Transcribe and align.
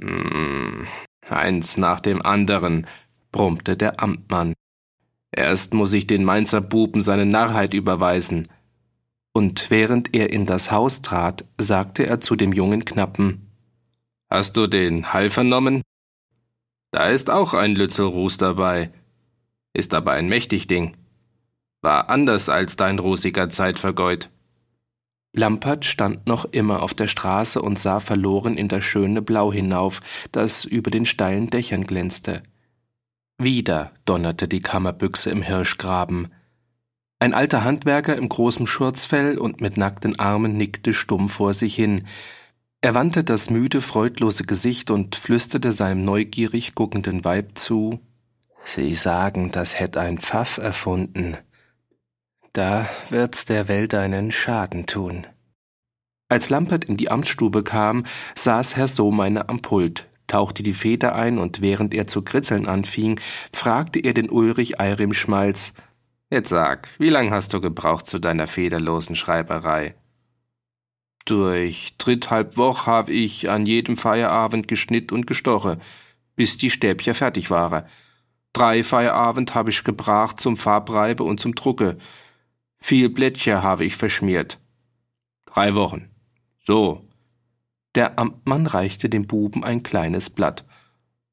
Hm, 0.00 0.86
eins 1.28 1.76
nach 1.76 2.00
dem 2.00 2.22
anderen, 2.22 2.86
brummte 3.30 3.76
der 3.76 4.00
Amtmann. 4.00 4.54
Erst 5.34 5.72
muss 5.74 5.92
ich 5.92 6.06
den 6.06 6.24
Mainzer 6.24 6.60
Buben 6.60 7.00
seine 7.00 7.26
Narrheit 7.26 7.74
überweisen. 7.74 8.48
Und 9.34 9.70
während 9.70 10.14
er 10.14 10.30
in 10.30 10.44
das 10.44 10.70
Haus 10.70 11.00
trat, 11.00 11.44
sagte 11.58 12.06
er 12.06 12.20
zu 12.20 12.36
dem 12.36 12.52
jungen 12.52 12.84
Knappen 12.84 13.50
Hast 14.30 14.56
du 14.56 14.66
den 14.66 15.12
Hall 15.12 15.30
vernommen? 15.30 15.82
Da 16.90 17.08
ist 17.08 17.30
auch 17.30 17.54
ein 17.54 17.74
Lützelruß 17.74 18.36
dabei, 18.36 18.90
ist 19.72 19.94
aber 19.94 20.12
ein 20.12 20.28
mächtig 20.28 20.66
Ding. 20.66 20.96
War 21.80 22.10
anders 22.10 22.50
als 22.50 22.76
dein 22.76 22.98
rosiger 22.98 23.48
Zeitvergeud. 23.48 24.28
Lampert 25.34 25.84
stand 25.84 26.26
noch 26.26 26.44
immer 26.44 26.82
auf 26.82 26.92
der 26.92 27.08
Straße 27.08 27.60
und 27.62 27.78
sah 27.78 28.00
verloren 28.00 28.56
in 28.56 28.68
das 28.68 28.84
schöne 28.84 29.22
Blau 29.22 29.52
hinauf, 29.52 30.00
das 30.30 30.64
über 30.64 30.90
den 30.90 31.06
steilen 31.06 31.48
Dächern 31.48 31.86
glänzte. 31.86 32.42
Wieder 33.38 33.92
donnerte 34.04 34.46
die 34.46 34.60
Kammerbüchse 34.60 35.30
im 35.30 35.42
Hirschgraben. 35.42 36.32
Ein 37.18 37.34
alter 37.34 37.64
Handwerker 37.64 38.16
im 38.16 38.28
großen 38.28 38.66
Schurzfell 38.66 39.38
und 39.38 39.60
mit 39.60 39.76
nackten 39.76 40.18
Armen 40.18 40.56
nickte 40.56 40.92
stumm 40.92 41.28
vor 41.28 41.54
sich 41.54 41.74
hin. 41.74 42.06
Er 42.80 42.94
wandte 42.94 43.24
das 43.24 43.48
müde, 43.48 43.80
freudlose 43.80 44.44
Gesicht 44.44 44.90
und 44.90 45.16
flüsterte 45.16 45.72
seinem 45.72 46.04
neugierig 46.04 46.74
guckenden 46.74 47.24
Weib 47.24 47.56
zu 47.58 48.00
Sie 48.64 48.94
sagen, 48.94 49.50
das 49.50 49.78
hätt 49.78 49.96
ein 49.96 50.18
Pfaff 50.18 50.58
erfunden. 50.58 51.36
Da 52.52 52.88
wird's 53.08 53.46
der 53.46 53.68
Welt 53.68 53.94
einen 53.94 54.30
Schaden 54.30 54.86
tun. 54.86 55.26
Als 56.28 56.50
Lampert 56.50 56.84
in 56.84 56.96
die 56.96 57.10
Amtsstube 57.10 57.62
kam, 57.62 58.04
saß 58.34 58.76
Herr 58.76 58.88
Sohmeiner 58.88 59.48
am 59.48 59.62
Pult, 59.62 60.06
tauchte 60.26 60.62
die 60.62 60.74
Feder 60.74 61.14
ein 61.14 61.38
und 61.38 61.60
während 61.60 61.94
er 61.94 62.06
zu 62.06 62.22
kritzeln 62.22 62.66
anfing, 62.66 63.20
fragte 63.52 64.00
er 64.00 64.14
den 64.14 64.30
Ulrich 64.30 64.80
Eirim 64.80 65.12
Schmalz, 65.12 65.72
Jetzt 66.30 66.48
sag, 66.48 66.88
wie 66.98 67.10
lang 67.10 67.30
hast 67.30 67.52
du 67.52 67.60
gebraucht 67.60 68.06
zu 68.06 68.18
deiner 68.18 68.46
federlosen 68.46 69.16
Schreiberei? 69.16 69.94
Durch 71.26 71.94
dritthalb 71.98 72.56
Woch 72.56 72.86
hab 72.86 73.10
ich 73.10 73.50
an 73.50 73.66
jedem 73.66 73.98
Feierabend 73.98 74.66
geschnitt 74.66 75.12
und 75.12 75.26
gestoche, 75.26 75.78
bis 76.34 76.56
die 76.56 76.70
Stäbchen 76.70 77.12
fertig 77.12 77.50
waren. 77.50 77.84
Drei 78.54 78.82
Feierabend 78.82 79.54
habe 79.54 79.70
ich 79.70 79.84
gebracht 79.84 80.40
zum 80.40 80.56
Farbreibe 80.56 81.22
und 81.22 81.38
zum 81.38 81.54
Drucke. 81.54 81.98
Viel 82.82 83.08
Blättchen 83.08 83.62
habe 83.62 83.84
ich 83.84 83.96
verschmiert. 83.96 84.58
Drei 85.46 85.74
Wochen. 85.74 86.10
So. 86.66 87.08
Der 87.94 88.18
Amtmann 88.18 88.66
reichte 88.66 89.08
dem 89.08 89.28
Buben 89.28 89.62
ein 89.62 89.84
kleines 89.84 90.30
Blatt. 90.30 90.64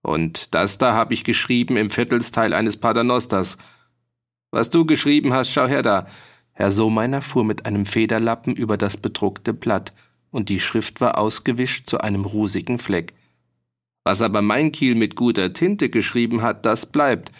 Und 0.03 0.53
das 0.53 0.77
da 0.77 0.93
habe 0.93 1.15
ich 1.15 1.23
geschrieben 1.23 1.75
im 1.75 1.89
Viertelsteil 1.89 2.53
eines 2.53 2.77
Paternosters. 2.77 3.57
Was 4.51 4.69
du 4.69 4.85
geschrieben 4.85 5.33
hast, 5.33 5.49
schau 5.51 5.67
her 5.67 5.81
da. 5.81 6.07
Herr 6.51 6.71
Sohmeiner 6.71 7.21
fuhr 7.21 7.43
mit 7.43 7.65
einem 7.65 7.87
Federlappen 7.87 8.55
über 8.55 8.77
das 8.77 8.97
bedruckte 8.97 9.53
Blatt, 9.53 9.93
und 10.29 10.49
die 10.49 10.59
Schrift 10.59 11.01
war 11.01 11.17
ausgewischt 11.17 11.87
zu 11.87 11.99
einem 11.99 12.25
rußigen 12.25 12.77
Fleck. 12.77 13.13
Was 14.03 14.21
aber 14.21 14.43
mein 14.43 14.71
Kiel 14.71 14.93
mit 14.93 15.15
guter 15.15 15.53
Tinte 15.53 15.89
geschrieben 15.89 16.43
hat, 16.43 16.65
das 16.65 16.85
bleibt. 16.85 17.31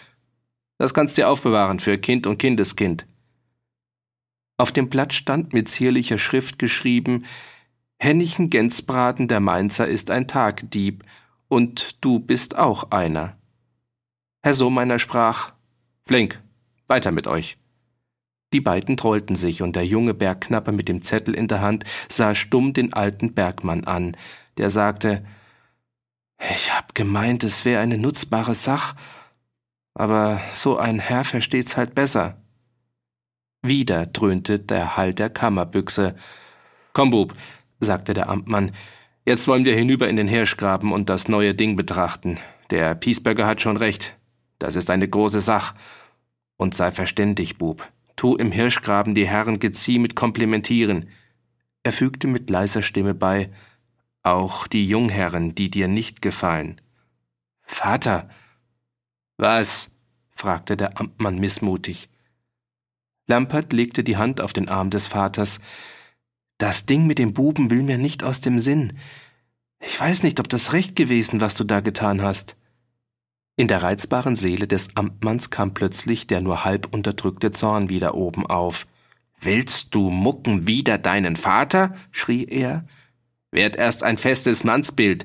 Das 0.78 0.94
kannst 0.94 1.16
du 1.16 1.28
aufbewahren 1.28 1.78
für 1.78 1.96
Kind 1.98 2.26
und 2.26 2.38
Kindeskind. 2.38 3.06
Auf 4.60 4.72
dem 4.72 4.90
Blatt 4.90 5.14
stand 5.14 5.54
mit 5.54 5.70
zierlicher 5.70 6.18
Schrift 6.18 6.58
geschrieben 6.58 7.24
Hennichen 7.98 8.50
Gensbraten 8.50 9.26
der 9.26 9.40
Mainzer 9.40 9.88
ist 9.88 10.10
ein 10.10 10.28
Tagdieb, 10.28 11.02
und 11.48 12.04
du 12.04 12.18
bist 12.18 12.58
auch 12.58 12.90
einer. 12.90 13.38
Herr 14.42 14.52
Sohmeiner 14.52 14.98
sprach 14.98 15.54
Flink, 16.04 16.42
weiter 16.88 17.10
mit 17.10 17.26
euch. 17.26 17.56
Die 18.52 18.60
beiden 18.60 18.98
trollten 18.98 19.34
sich, 19.34 19.62
und 19.62 19.76
der 19.76 19.86
junge 19.86 20.12
Bergknappe 20.12 20.72
mit 20.72 20.90
dem 20.90 21.00
Zettel 21.00 21.34
in 21.34 21.48
der 21.48 21.62
Hand 21.62 21.84
sah 22.10 22.34
stumm 22.34 22.74
den 22.74 22.92
alten 22.92 23.32
Bergmann 23.32 23.84
an, 23.84 24.14
der 24.58 24.68
sagte 24.68 25.24
ich 26.38 26.76
hab 26.76 26.94
gemeint, 26.94 27.44
es 27.44 27.64
wäre 27.64 27.80
eine 27.80 27.96
nutzbare 27.96 28.54
Sach, 28.54 28.94
aber 29.94 30.38
so 30.52 30.76
ein 30.76 30.98
Herr 30.98 31.24
versteht's 31.24 31.78
halt 31.78 31.94
besser. 31.94 32.39
Wieder 33.62 34.06
dröhnte 34.06 34.58
der 34.58 34.96
Hall 34.96 35.12
der 35.12 35.28
Kammerbüchse. 35.28 36.14
Komm, 36.92 37.10
Bub, 37.10 37.34
sagte 37.78 38.14
der 38.14 38.28
Amtmann, 38.28 38.72
jetzt 39.26 39.46
wollen 39.48 39.64
wir 39.64 39.74
hinüber 39.74 40.08
in 40.08 40.16
den 40.16 40.28
Hirschgraben 40.28 40.92
und 40.92 41.08
das 41.08 41.28
neue 41.28 41.54
Ding 41.54 41.76
betrachten. 41.76 42.38
Der 42.70 42.94
Piesberger 42.94 43.46
hat 43.46 43.60
schon 43.60 43.76
recht. 43.76 44.16
Das 44.58 44.76
ist 44.76 44.88
eine 44.90 45.08
große 45.08 45.40
Sach. 45.40 45.74
Und 46.56 46.74
sei 46.74 46.90
verständig, 46.90 47.58
Bub. 47.58 47.86
Tu 48.16 48.34
im 48.36 48.52
Hirschgraben 48.52 49.14
die 49.14 49.26
Herren 49.26 49.60
gezieh 49.60 49.98
mit 49.98 50.14
komplimentieren. 50.14 51.08
Er 51.82 51.92
fügte 51.92 52.28
mit 52.28 52.50
leiser 52.50 52.82
Stimme 52.82 53.14
bei, 53.14 53.50
auch 54.22 54.66
die 54.66 54.86
Jungherren, 54.86 55.54
die 55.54 55.70
dir 55.70 55.88
nicht 55.88 56.20
gefallen. 56.20 56.80
Vater. 57.62 58.28
Was? 59.38 59.90
fragte 60.30 60.76
der 60.76 61.00
Amtmann 61.00 61.38
missmutig. 61.38 62.10
Lampert 63.30 63.72
legte 63.72 64.02
die 64.02 64.16
Hand 64.16 64.40
auf 64.40 64.52
den 64.52 64.68
Arm 64.68 64.90
des 64.90 65.06
Vaters. 65.06 65.60
Das 66.58 66.84
Ding 66.84 67.06
mit 67.06 67.18
dem 67.18 67.32
Buben 67.32 67.70
will 67.70 67.84
mir 67.84 67.96
nicht 67.96 68.24
aus 68.24 68.40
dem 68.40 68.58
Sinn. 68.58 68.92
Ich 69.80 69.98
weiß 69.98 70.24
nicht, 70.24 70.40
ob 70.40 70.48
das 70.48 70.72
recht 70.72 70.96
gewesen, 70.96 71.40
was 71.40 71.54
du 71.54 71.64
da 71.64 71.80
getan 71.80 72.22
hast. 72.22 72.56
In 73.56 73.68
der 73.68 73.82
reizbaren 73.82 74.34
Seele 74.34 74.66
des 74.66 74.96
Amtmanns 74.96 75.50
kam 75.50 75.74
plötzlich 75.74 76.26
der 76.26 76.40
nur 76.40 76.64
halb 76.64 76.92
unterdrückte 76.92 77.52
Zorn 77.52 77.88
wieder 77.88 78.14
oben 78.14 78.46
auf. 78.46 78.86
Willst 79.40 79.94
du 79.94 80.10
mucken 80.10 80.66
wieder 80.66 80.98
deinen 80.98 81.36
Vater? 81.36 81.94
schrie 82.10 82.44
er. 82.44 82.84
Werd 83.52 83.76
erst 83.76 84.02
ein 84.02 84.18
festes 84.18 84.64
Mannsbild, 84.64 85.24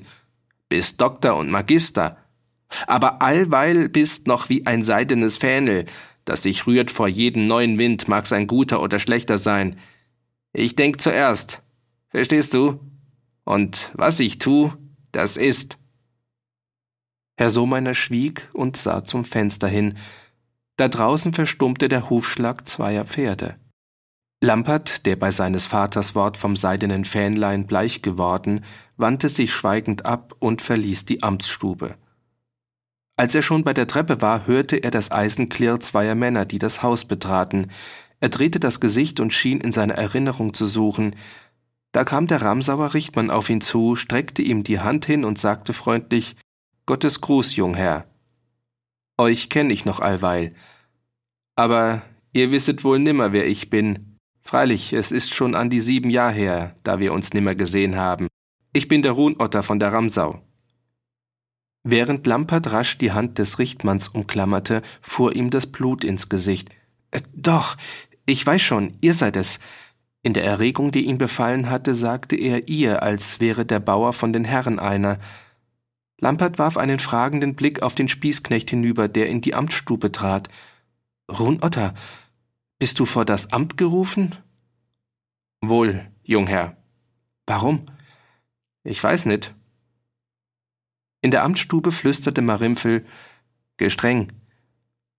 bist 0.68 1.00
Doktor 1.00 1.36
und 1.36 1.50
Magister, 1.50 2.18
aber 2.86 3.20
allweil 3.20 3.88
bist 3.88 4.26
noch 4.26 4.48
wie 4.48 4.64
ein 4.66 4.82
seidenes 4.82 5.38
Fähnel, 5.38 5.86
das 6.26 6.42
sich 6.42 6.66
rührt 6.66 6.90
vor 6.90 7.08
jedem 7.08 7.46
neuen 7.46 7.78
Wind, 7.78 8.08
mag's 8.08 8.32
ein 8.32 8.46
guter 8.46 8.82
oder 8.82 8.98
schlechter 8.98 9.38
sein. 9.38 9.78
Ich 10.52 10.76
denk 10.76 11.00
zuerst, 11.00 11.62
verstehst 12.08 12.52
du? 12.52 12.80
Und 13.44 13.90
was 13.94 14.20
ich 14.20 14.38
tu, 14.38 14.72
das 15.12 15.38
ist. 15.38 15.78
Herr 17.38 17.48
Sohmeiner 17.48 17.94
schwieg 17.94 18.50
und 18.52 18.76
sah 18.76 19.04
zum 19.04 19.24
Fenster 19.24 19.68
hin. 19.68 19.96
Da 20.76 20.88
draußen 20.88 21.32
verstummte 21.32 21.88
der 21.88 22.10
Hufschlag 22.10 22.68
zweier 22.68 23.04
Pferde. 23.04 23.56
Lampert, 24.42 25.06
der 25.06 25.16
bei 25.16 25.30
seines 25.30 25.66
Vaters 25.66 26.14
Wort 26.14 26.36
vom 26.36 26.56
seidenen 26.56 27.04
Fähnlein 27.04 27.66
bleich 27.66 28.02
geworden, 28.02 28.64
wandte 28.96 29.28
sich 29.28 29.54
schweigend 29.54 30.04
ab 30.04 30.34
und 30.40 30.60
verließ 30.60 31.04
die 31.04 31.22
Amtsstube. 31.22 31.96
Als 33.16 33.34
er 33.34 33.40
schon 33.40 33.64
bei 33.64 33.72
der 33.72 33.86
Treppe 33.86 34.20
war, 34.20 34.46
hörte 34.46 34.76
er 34.76 34.90
das 34.90 35.10
Eisenklirr 35.10 35.80
zweier 35.80 36.14
Männer, 36.14 36.44
die 36.44 36.58
das 36.58 36.82
Haus 36.82 37.06
betraten. 37.06 37.68
Er 38.20 38.28
drehte 38.28 38.60
das 38.60 38.78
Gesicht 38.78 39.20
und 39.20 39.32
schien 39.32 39.60
in 39.60 39.72
seiner 39.72 39.94
Erinnerung 39.94 40.52
zu 40.52 40.66
suchen. 40.66 41.16
Da 41.92 42.04
kam 42.04 42.26
der 42.26 42.42
Ramsauer 42.42 42.92
Richtmann 42.92 43.30
auf 43.30 43.48
ihn 43.48 43.62
zu, 43.62 43.96
streckte 43.96 44.42
ihm 44.42 44.64
die 44.64 44.80
Hand 44.80 45.06
hin 45.06 45.24
und 45.24 45.38
sagte 45.38 45.72
freundlich 45.72 46.36
Gottes 46.84 47.22
Gruß, 47.22 47.56
Jungherr. 47.56 48.06
Euch 49.18 49.48
kenn 49.48 49.70
ich 49.70 49.86
noch 49.86 50.00
allweil. 50.00 50.54
Aber 51.56 52.02
ihr 52.34 52.50
wisset 52.50 52.84
wohl 52.84 52.98
nimmer, 52.98 53.32
wer 53.32 53.46
ich 53.48 53.70
bin. 53.70 54.18
Freilich, 54.42 54.92
es 54.92 55.10
ist 55.10 55.34
schon 55.34 55.54
an 55.54 55.70
die 55.70 55.80
sieben 55.80 56.10
Jahr 56.10 56.30
her, 56.30 56.76
da 56.84 57.00
wir 57.00 57.14
uns 57.14 57.32
nimmer 57.32 57.54
gesehen 57.54 57.96
haben. 57.96 58.28
Ich 58.74 58.88
bin 58.88 59.00
der 59.00 59.12
Ruhnotter 59.12 59.62
von 59.62 59.80
der 59.80 59.92
Ramsau. 59.92 60.42
Während 61.88 62.26
Lampert 62.26 62.72
rasch 62.72 62.98
die 62.98 63.12
Hand 63.12 63.38
des 63.38 63.60
Richtmanns 63.60 64.08
umklammerte, 64.08 64.82
fuhr 65.00 65.36
ihm 65.36 65.50
das 65.50 65.68
Blut 65.68 66.02
ins 66.02 66.28
Gesicht. 66.28 66.70
Äh, 67.12 67.20
doch, 67.32 67.76
ich 68.26 68.44
weiß 68.44 68.60
schon, 68.60 68.98
ihr 69.02 69.14
seid 69.14 69.36
es. 69.36 69.60
In 70.24 70.34
der 70.34 70.42
Erregung, 70.42 70.90
die 70.90 71.04
ihn 71.04 71.16
befallen 71.16 71.70
hatte, 71.70 71.94
sagte 71.94 72.34
er 72.34 72.68
ihr, 72.68 73.04
als 73.04 73.38
wäre 73.38 73.64
der 73.64 73.78
Bauer 73.78 74.14
von 74.14 74.32
den 74.32 74.42
Herren 74.42 74.80
einer. 74.80 75.20
Lampert 76.18 76.58
warf 76.58 76.76
einen 76.76 76.98
fragenden 76.98 77.54
Blick 77.54 77.82
auf 77.82 77.94
den 77.94 78.08
Spießknecht 78.08 78.68
hinüber, 78.68 79.06
der 79.06 79.28
in 79.28 79.40
die 79.40 79.54
Amtsstube 79.54 80.10
trat. 80.10 80.48
Ruhnotter, 81.30 81.94
bist 82.80 82.98
du 82.98 83.06
vor 83.06 83.24
das 83.24 83.52
Amt 83.52 83.76
gerufen? 83.76 84.34
Wohl, 85.60 86.04
Jungherr. 86.24 86.76
Warum? 87.46 87.86
Ich 88.82 89.00
weiß 89.00 89.26
nicht. 89.26 89.54
In 91.22 91.30
der 91.30 91.44
Amtsstube 91.44 91.92
flüsterte 91.92 92.42
Marimpfel 92.42 93.04
Gestreng. 93.78 94.32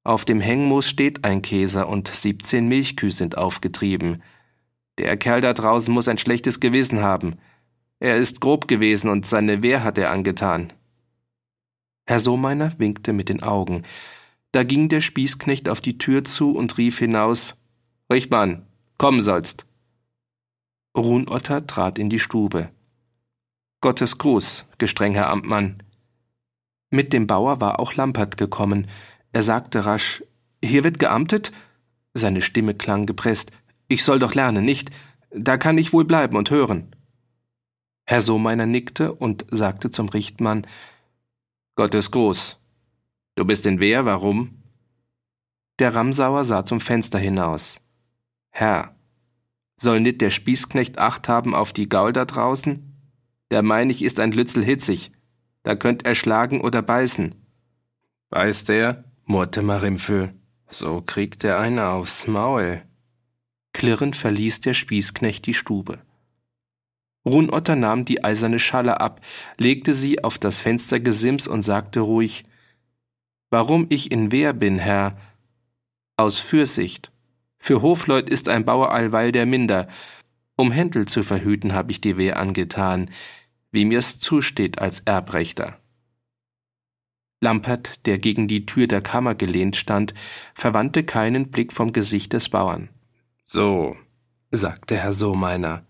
Auf 0.04 0.26
dem 0.26 0.40
Hängmoos 0.40 0.88
steht 0.88 1.26
ein 1.26 1.42
Käser 1.42 1.90
und 1.90 2.08
siebzehn 2.08 2.68
Milchkühe 2.68 3.12
sind 3.12 3.38
aufgetrieben. 3.38 4.24
Der 4.98 5.18
Kerl 5.18 5.42
da 5.42 5.54
draußen 5.54 5.94
muss 5.94 6.08
ein 6.08 6.18
schlechtes 6.18 6.60
Gewissen 6.60 7.02
haben. 7.02 7.38
Er 8.00 8.18
ist 8.18 8.42
grob 8.42 8.68
gewesen 8.68 9.10
und 9.10 9.26
seine 9.26 9.62
Wehr 9.62 9.84
hat 9.84 9.98
er 9.98 10.12
angetan. 10.12 10.72
Herr 12.08 12.20
Sohmeiner 12.20 12.80
winkte 12.80 13.12
mit 13.12 13.28
den 13.28 13.44
Augen. 13.44 13.84
Da 14.54 14.64
ging 14.64 14.88
der 14.88 15.02
Spießknecht 15.02 15.68
auf 15.68 15.82
die 15.82 15.98
Tür 15.98 16.24
zu 16.24 16.52
und 16.52 16.78
rief 16.78 17.00
hinaus: 17.00 17.56
Richtmann, 18.12 18.66
kommen 18.98 19.22
sollst. 19.22 19.66
Ruhnotter 20.96 21.68
trat 21.68 22.00
in 22.00 22.10
die 22.10 22.20
Stube. 22.20 22.70
Gottes 23.82 24.18
Gruß, 24.18 24.66
gestreng 24.78 25.14
Herr 25.14 25.30
Amtmann. 25.30 25.84
Mit 26.90 27.14
dem 27.14 27.28
Bauer 27.28 27.60
war 27.60 27.80
auch 27.80 27.96
Lampert 27.96 28.38
gekommen. 28.38 28.88
Er 29.34 29.42
sagte 29.42 29.86
rasch: 29.86 30.24
Hier 30.64 30.84
wird 30.84 31.00
geamtet? 31.00 31.52
Seine 32.14 32.42
Stimme 32.42 32.74
klang 32.74 33.06
gepresst. 33.06 33.52
Ich 33.88 34.04
soll 34.04 34.20
doch 34.20 34.34
lernen, 34.34 34.66
nicht? 34.66 34.90
Da 35.32 35.58
kann 35.58 35.78
ich 35.78 35.94
wohl 35.94 36.06
bleiben 36.06 36.36
und 36.36 36.50
hören. 36.50 36.96
Herr 38.06 38.22
Sohmeiner 38.22 38.66
nickte 38.66 39.14
und 39.14 39.46
sagte 39.52 39.90
zum 39.90 40.10
Richtmann: 40.10 40.66
Gottes 41.76 42.12
Gruß. 42.12 42.58
Du 43.36 43.46
bist 43.46 43.66
in 43.66 43.80
Wehr, 43.80 44.06
warum? 44.06 44.64
Der 45.80 45.94
Ramsauer 45.94 46.44
sah 46.44 46.66
zum 46.66 46.80
Fenster 46.80 47.20
hinaus. 47.20 47.80
Herr, 48.50 48.96
soll 49.80 50.00
nit 50.00 50.22
der 50.22 50.32
Spießknecht 50.32 50.98
Acht 50.98 51.28
haben 51.28 51.54
auf 51.54 51.72
die 51.72 51.88
Gaul 51.88 52.14
da 52.14 52.26
draußen? 52.26 52.96
Der 53.52 53.62
meinig 53.62 54.04
ist 54.04 54.20
ein 54.20 54.32
Lützel 54.32 54.66
hitzig. 54.66 55.12
Da 55.68 55.76
könnt 55.76 56.06
er 56.06 56.16
schlagen 56.16 56.62
oder 56.62 56.82
beißen. 56.82 57.36
Beißt 58.30 58.70
er? 58.70 59.04
murrte 59.26 59.62
Marimfel. 59.62 60.34
So 60.70 61.02
kriegt 61.02 61.44
er 61.44 61.60
eine 61.60 61.90
aufs 61.90 62.26
Maul. 62.26 62.84
Klirrend 63.74 64.16
verließ 64.16 64.62
der 64.62 64.74
Spießknecht 64.74 65.46
die 65.46 65.54
Stube. 65.54 66.00
Runotter 67.26 67.76
nahm 67.76 68.06
die 68.06 68.24
eiserne 68.24 68.60
Schalle 68.60 69.02
ab, 69.02 69.20
legte 69.58 69.94
sie 69.94 70.24
auf 70.24 70.38
das 70.38 70.62
Fenstergesims 70.62 71.50
und 71.50 71.64
sagte 71.64 72.00
ruhig 72.00 72.46
Warum 73.50 73.88
ich 73.90 74.10
in 74.10 74.32
Wehr 74.32 74.54
bin, 74.54 74.80
Herr? 74.80 75.18
Aus 76.16 76.40
Fürsicht. 76.40 77.12
Für 77.58 77.82
Hofleut 77.82 78.30
ist 78.30 78.48
ein 78.48 78.64
Bauer 78.64 78.94
allweil 78.94 79.34
der 79.34 79.46
minder. 79.46 79.90
Um 80.56 80.72
Händel 80.72 81.10
zu 81.10 81.24
verhüten, 81.24 81.74
hab 81.74 81.92
ich 81.92 82.00
die 82.00 82.16
Wehr 82.16 82.40
angetan, 82.40 83.10
wie 83.78 83.86
mir's 83.86 84.18
zusteht 84.18 84.80
als 84.80 85.02
Erbrechter. 85.02 85.80
Lampert, 87.42 88.08
der 88.08 88.18
gegen 88.18 88.48
die 88.48 88.66
Tür 88.66 88.88
der 88.88 89.02
Kammer 89.02 89.36
gelehnt 89.36 89.76
stand, 89.76 90.16
verwandte 90.56 91.04
keinen 91.04 91.52
Blick 91.52 91.72
vom 91.72 91.94
Gesicht 91.94 92.34
des 92.34 92.50
Bauern. 92.50 92.90
So, 93.46 93.96
sagte 94.50 94.98
Herr 94.98 95.14
Sohmeiner, 95.14 95.86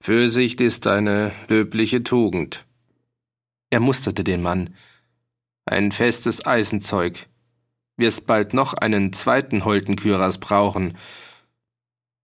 Fürsicht 0.00 0.60
ist 0.60 0.88
eine 0.88 1.30
löbliche 1.46 2.02
Tugend. 2.02 2.66
Er 3.70 3.78
musterte 3.78 4.24
den 4.24 4.42
Mann. 4.42 4.74
Ein 5.66 5.92
festes 5.92 6.44
Eisenzeug. 6.44 7.28
Wirst 7.96 8.26
bald 8.26 8.54
noch 8.54 8.74
einen 8.74 9.12
zweiten 9.12 9.64
holden 9.64 9.94
Kyras 9.94 10.38
brauchen. 10.38 10.98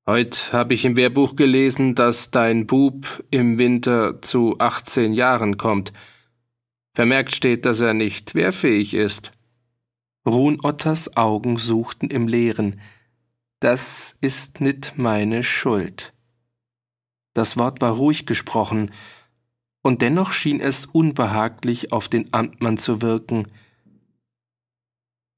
Heut 0.06 0.52
habe 0.52 0.74
ich 0.74 0.84
im 0.84 0.96
Wehrbuch 0.96 1.36
gelesen, 1.36 1.94
dass 1.94 2.30
dein 2.30 2.66
Bub 2.66 3.22
im 3.30 3.58
Winter 3.58 4.22
zu 4.22 4.58
18 4.58 5.12
Jahren 5.12 5.56
kommt. 5.56 5.92
Vermerkt 6.94 7.34
steht, 7.34 7.64
dass 7.64 7.80
er 7.80 7.94
nicht 7.94 8.34
wehrfähig 8.34 8.94
ist. 8.94 9.32
Ruhnotters 10.26 11.16
Augen 11.16 11.56
suchten 11.56 12.10
im 12.10 12.28
Leeren. 12.28 12.80
Das 13.60 14.16
ist 14.20 14.60
nit 14.60 14.94
meine 14.96 15.44
Schuld. 15.44 16.12
Das 17.34 17.56
Wort 17.56 17.80
war 17.80 17.92
ruhig 17.92 18.26
gesprochen, 18.26 18.90
und 19.82 20.02
dennoch 20.02 20.32
schien 20.32 20.60
es 20.60 20.84
unbehaglich 20.86 21.92
auf 21.92 22.08
den 22.08 22.34
Amtmann 22.34 22.76
zu 22.76 23.00
wirken. 23.00 23.48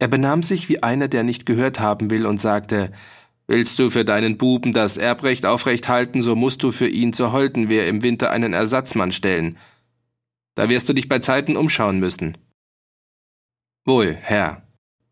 Er 0.00 0.08
benahm 0.08 0.42
sich 0.42 0.68
wie 0.68 0.82
einer, 0.82 1.06
der 1.06 1.22
nicht 1.22 1.46
gehört 1.46 1.78
haben 1.78 2.10
will, 2.10 2.26
und 2.26 2.40
sagte 2.40 2.92
Willst 3.46 3.78
du 3.78 3.90
für 3.90 4.04
deinen 4.04 4.38
Buben 4.38 4.72
das 4.72 4.96
Erbrecht 4.96 5.46
aufrecht 5.46 5.88
halten, 5.88 6.22
so 6.22 6.36
musst 6.36 6.62
du 6.62 6.70
für 6.70 6.88
ihn 6.88 7.12
zur 7.12 7.32
Holdenwehr 7.32 7.88
im 7.88 8.02
Winter 8.02 8.30
einen 8.30 8.52
Ersatzmann 8.52 9.12
stellen. 9.12 9.58
Da 10.54 10.68
wirst 10.68 10.88
du 10.88 10.92
dich 10.92 11.08
bei 11.08 11.18
Zeiten 11.18 11.56
umschauen 11.56 11.98
müssen. 11.98 12.38
Wohl, 13.84 14.14
Herr. 14.14 14.62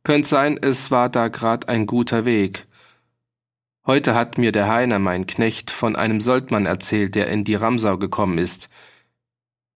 Könnt 0.05 0.27
sein, 0.27 0.59
es 0.61 0.91
war 0.91 1.09
da 1.09 1.29
grad 1.29 1.69
ein 1.69 1.87
guter 1.87 2.25
Weg. 2.25 2.67
Heute 3.87 4.15
hat 4.15 4.39
mir 4.39 4.53
der 4.53 4.69
Heiner, 4.69 4.99
mein 4.99 5.27
Knecht, 5.27 5.71
von 5.71 5.97
einem 5.97 6.21
Soldmann 6.21 6.67
erzählt, 6.67 7.15
der 7.15 7.29
in 7.29 7.45
die 7.45 7.55
Ramsau 7.55 7.99
gekommen 7.99 8.39
ist. 8.39 8.69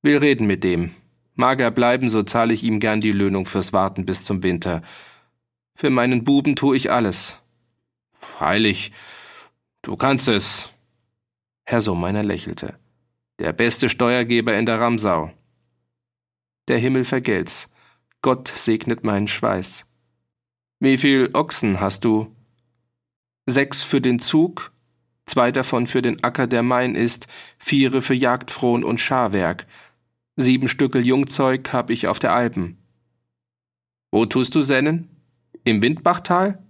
Will 0.03 0.19
reden 0.19 0.47
mit 0.47 0.63
dem. 0.63 0.95
Mag 1.35 1.61
er 1.61 1.71
bleiben, 1.71 2.09
so 2.09 2.23
zahle 2.23 2.55
ich 2.55 2.63
ihm 2.63 2.79
gern 2.79 3.01
die 3.01 3.13
Löhnung 3.13 3.45
fürs 3.45 3.73
Warten 3.73 4.07
bis 4.07 4.23
zum 4.23 4.43
Winter. 4.43 4.83
Für 5.75 5.91
meinen 5.91 6.23
Buben 6.25 6.55
tu 6.55 6.73
ich 6.75 6.93
alles. 6.93 7.43
Freilich, 8.33 8.93
du 9.83 9.97
kannst 9.97 10.29
es. 10.29 10.71
Herr 11.67 11.81
Sohmeiner 11.81 12.23
lächelte. 12.23 12.79
Der 13.39 13.53
beste 13.53 13.89
Steuergeber 13.89 14.57
in 14.57 14.67
der 14.67 14.81
Ramsau. 14.81 15.33
Der 16.69 16.79
Himmel 16.79 17.05
vergelt's. 17.05 17.69
Gott 18.23 18.49
segnet 18.49 19.05
meinen 19.05 19.29
Schweiß. 19.29 19.85
Wie 20.81 20.99
viel 20.99 21.31
Ochsen 21.33 21.81
hast 21.81 22.05
du? 22.05 22.35
sechs 23.47 23.83
für 23.83 24.01
den 24.01 24.19
Zug, 24.19 24.73
zwei 25.27 25.53
davon 25.53 25.87
für 25.87 26.03
den 26.03 26.23
Acker, 26.23 26.47
der 26.47 26.63
mein 26.63 26.95
ist, 26.95 27.27
viere 27.59 28.03
für 28.03 28.15
Jagdfrohn 28.15 28.85
und 28.85 29.01
Scharwerk. 29.01 29.67
Sieben 30.37 30.69
Stückel 30.69 31.05
Jungzeug 31.05 31.73
hab 31.73 31.91
ich 31.91 32.09
auf 32.09 32.19
der 32.19 32.33
Alpen. 32.33 32.79
Wo 34.11 34.27
tust 34.27 34.55
du 34.55 34.63
Sennen? 34.63 35.11
Im 35.65 35.83
Windbachtal? 35.83 36.63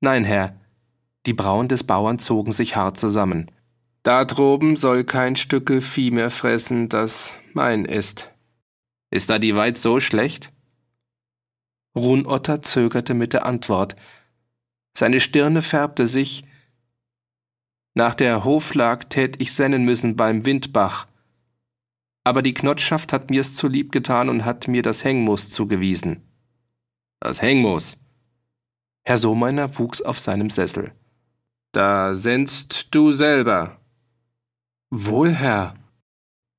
Nein, 0.00 0.24
Herr. 0.24 0.59
Die 1.26 1.34
Brauen 1.34 1.68
des 1.68 1.84
Bauern 1.84 2.18
zogen 2.18 2.52
sich 2.52 2.76
hart 2.76 2.96
zusammen. 2.96 3.50
Da 4.02 4.24
droben 4.24 4.76
soll 4.76 5.04
kein 5.04 5.36
Stückel 5.36 5.82
Vieh 5.82 6.10
mehr 6.10 6.30
fressen, 6.30 6.88
das 6.88 7.34
mein 7.52 7.84
ist. 7.84 8.30
Ist 9.10 9.28
da 9.28 9.38
die 9.38 9.54
Weid 9.54 9.76
so 9.76 10.00
schlecht? 10.00 10.52
Runotter 11.94 12.62
zögerte 12.62 13.14
mit 13.14 13.32
der 13.32 13.44
Antwort, 13.44 13.96
seine 14.96 15.20
Stirne 15.20 15.62
färbte 15.62 16.06
sich. 16.06 16.44
Nach 17.94 18.14
der 18.14 18.44
Hoflag 18.44 19.08
tät 19.10 19.40
ich 19.40 19.52
sennen 19.52 19.84
müssen 19.84 20.16
beim 20.16 20.44
Windbach. 20.44 21.06
Aber 22.24 22.42
die 22.42 22.54
Knotschaft 22.54 23.12
hat 23.12 23.30
mir's 23.30 23.56
zu 23.56 23.66
lieb 23.66 23.92
getan 23.92 24.28
und 24.28 24.44
hat 24.44 24.68
mir 24.68 24.82
das 24.82 25.04
Hengmoos 25.04 25.50
zugewiesen. 25.50 26.22
Das 27.18 27.40
Hengmoos? 27.40 27.98
Herr 29.04 29.18
Sohmeiner 29.18 29.78
wuchs 29.78 30.02
auf 30.02 30.18
seinem 30.18 30.50
Sessel. 30.50 30.92
Da 31.72 32.14
sendst 32.14 32.88
du 32.94 33.12
selber. 33.12 33.78
Wohl, 34.90 35.32
Herr. 35.32 35.74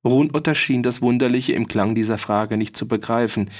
Runotter 0.04 0.54
schien 0.54 0.82
das 0.82 1.02
Wunderliche 1.02 1.52
im 1.52 1.68
Klang 1.68 1.94
dieser 1.94 2.18
Frage 2.18 2.56
nicht 2.56 2.76
zu 2.76 2.88
begreifen. 2.88 3.50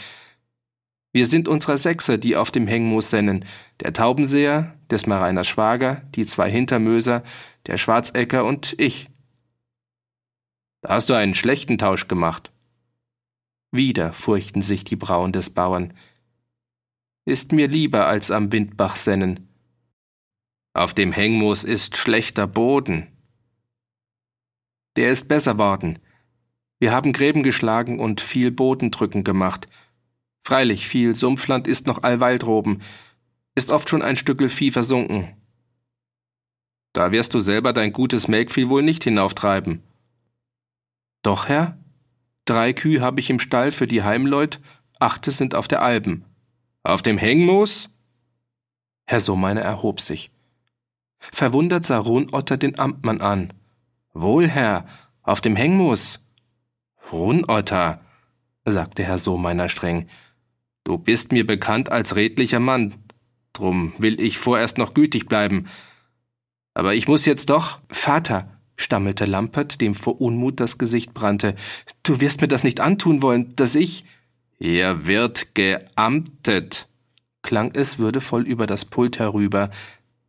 Wir 1.13 1.27
sind 1.27 1.47
unserer 1.47 1.77
Sechse, 1.77 2.19
die 2.19 2.37
auf 2.37 2.51
dem 2.51 2.67
Hengmoos 2.67 3.11
sennen. 3.11 3.45
Der 3.81 3.93
Taubenseher, 3.93 4.75
des 4.91 5.07
Mareiners 5.07 5.47
Schwager, 5.47 6.03
die 6.15 6.25
zwei 6.25 6.51
Hintermöser, 6.51 7.23
der 7.67 7.77
Schwarzecker 7.77 8.45
und 8.45 8.75
ich. 8.79 9.09
Da 10.81 10.95
hast 10.95 11.11
du 11.11 11.15
einen 11.15 11.35
schlechten 11.35 11.77
Tausch 11.79 12.09
gemacht. 12.09 12.51
Wieder 13.71 14.13
furchten 14.13 14.63
sich 14.63 14.85
die 14.85 14.97
Brauen 14.97 15.33
des 15.33 15.51
Bauern. 15.51 15.93
Ist 17.25 17.53
mir 17.53 17.69
lieber 17.69 18.07
als 18.07 18.31
am 18.31 18.51
Windbach 18.51 18.97
sennen. 18.97 19.52
Auf 20.75 20.95
dem 20.95 21.13
Hengmoos 21.13 21.65
ist 21.65 21.97
schlechter 21.97 22.47
Boden. 22.47 23.09
Der 24.97 25.11
ist 25.11 25.29
besser 25.29 25.59
worden. 25.59 25.99
Wir 26.79 26.93
haben 26.93 27.13
Gräben 27.13 27.43
geschlagen 27.43 28.01
und 28.01 28.21
viel 28.21 28.51
Bodendrücken 28.51 29.23
gemacht. 29.23 29.67
Freilich, 30.45 30.89
viel 30.89 31.15
Sumpfland 31.15 31.69
ist 31.69 31.87
noch 31.87 32.03
allweil 32.03 32.39
droben, 32.39 32.81
ist 33.55 33.71
oft 33.71 33.89
schon 33.89 34.03
ein 34.03 34.17
Stückel 34.17 34.49
Vieh 34.49 34.71
versunken. 34.71 35.37
Da 36.95 37.13
wirst 37.13 37.35
du 37.35 37.41
selber 37.41 37.73
dein 37.73 37.93
gutes 37.93 38.27
Melkvieh 38.27 38.69
wohl 38.69 38.83
nicht 38.83 39.05
hinauftreiben. 39.05 39.83
Doch, 41.23 41.49
Herr, 41.49 41.79
drei 42.45 42.73
Kühe 42.73 43.01
habe 43.01 43.21
ich 43.21 43.31
im 43.31 43.39
Stall 43.39 43.73
für 43.73 43.87
die 43.87 44.03
Heimleut, 44.03 44.61
achte 44.99 45.31
sind 45.31 45.55
auf 45.55 45.69
der 45.69 45.83
Alben. 45.83 46.25
Auf 46.83 47.03
dem 47.03 47.19
Hengmoos? 47.19 47.91
Herr 49.07 49.21
Sohmeiner 49.21 49.61
erhob 49.61 50.01
sich. 50.01 50.32
Verwundert 51.31 51.87
sah 51.87 51.99
Runotter 51.99 52.57
den 52.57 52.79
Amtmann 52.79 53.21
an. 53.21 53.53
Wohl, 54.13 54.49
Herr, 54.49 54.87
auf 55.23 55.41
dem 55.41 55.57
Hengmoos. 55.57 56.21
Runotter, 57.13 58.01
sagte 58.65 59.05
Herr 59.05 59.19
Sohmeiner 59.19 59.69
streng, 59.69 60.07
Du 60.85 60.99
bist 60.99 61.31
mir 61.31 61.47
bekannt 61.47 61.93
als 61.93 62.17
redlicher 62.17 62.59
Mann, 62.59 62.95
drum 63.53 63.93
will 63.99 64.21
ich 64.21 64.39
vorerst 64.39 64.79
noch 64.79 64.95
gütig 64.95 65.27
bleiben. 65.29 65.67
Aber 66.75 66.95
ich 66.95 67.07
muss 67.07 67.25
jetzt 67.25 67.51
doch. 67.51 67.81
Vater, 67.89 68.51
stammelte 68.77 69.27
Lampert, 69.27 69.81
dem 69.81 69.95
vor 69.95 70.21
Unmut 70.21 70.59
das 70.59 70.79
Gesicht 70.79 71.15
brannte. 71.15 71.55
Du 72.03 72.21
wirst 72.21 72.41
mir 72.41 72.49
das 72.49 72.65
nicht 72.65 72.81
antun 72.81 73.23
wollen, 73.23 73.55
dass 73.55 73.75
ich. 73.75 74.05
Ihr 74.59 75.07
wird 75.07 75.55
geamtet, 75.55 76.89
klang 77.43 77.73
es 77.75 77.99
würdevoll 77.99 78.43
über 78.43 78.67
das 78.67 78.85
Pult 78.85 79.19
herüber. 79.19 79.71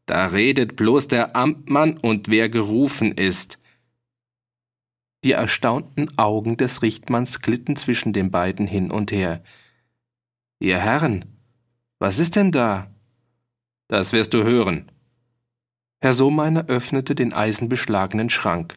Da 0.06 0.28
redet 0.28 0.76
bloß 0.76 1.08
der 1.08 1.36
Amtmann 1.36 1.98
und 1.98 2.28
wer 2.28 2.50
gerufen 2.50 3.14
ist. 3.14 3.58
Die 5.24 5.32
erstaunten 5.32 6.18
Augen 6.18 6.58
des 6.58 6.82
Richtmanns 6.82 7.40
glitten 7.40 7.78
zwischen 7.78 8.12
den 8.12 8.30
beiden 8.30 8.68
hin 8.68 8.92
und 8.92 9.12
her. 9.12 9.42
Ihr 10.60 10.78
Herren, 10.78 11.26
was 12.00 12.20
ist 12.20 12.36
denn 12.36 12.52
da? 12.52 12.92
Das 13.88 14.12
wirst 14.12 14.34
du 14.34 14.44
hören. 14.44 14.92
Herr 16.02 16.12
Sohmeiner 16.12 16.66
öffnete 16.68 17.16
den 17.16 17.32
eisenbeschlagenen 17.32 18.30
Schrank, 18.30 18.76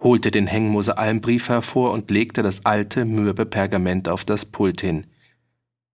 holte 0.00 0.30
den 0.30 0.46
Hengmoser 0.46 0.96
Almbrief 0.96 1.50
hervor 1.50 1.92
und 1.92 2.10
legte 2.10 2.40
das 2.40 2.64
alte, 2.64 3.04
mürbe 3.04 3.44
Pergament 3.44 4.08
auf 4.08 4.24
das 4.24 4.46
Pult 4.46 4.80
hin. 4.80 5.06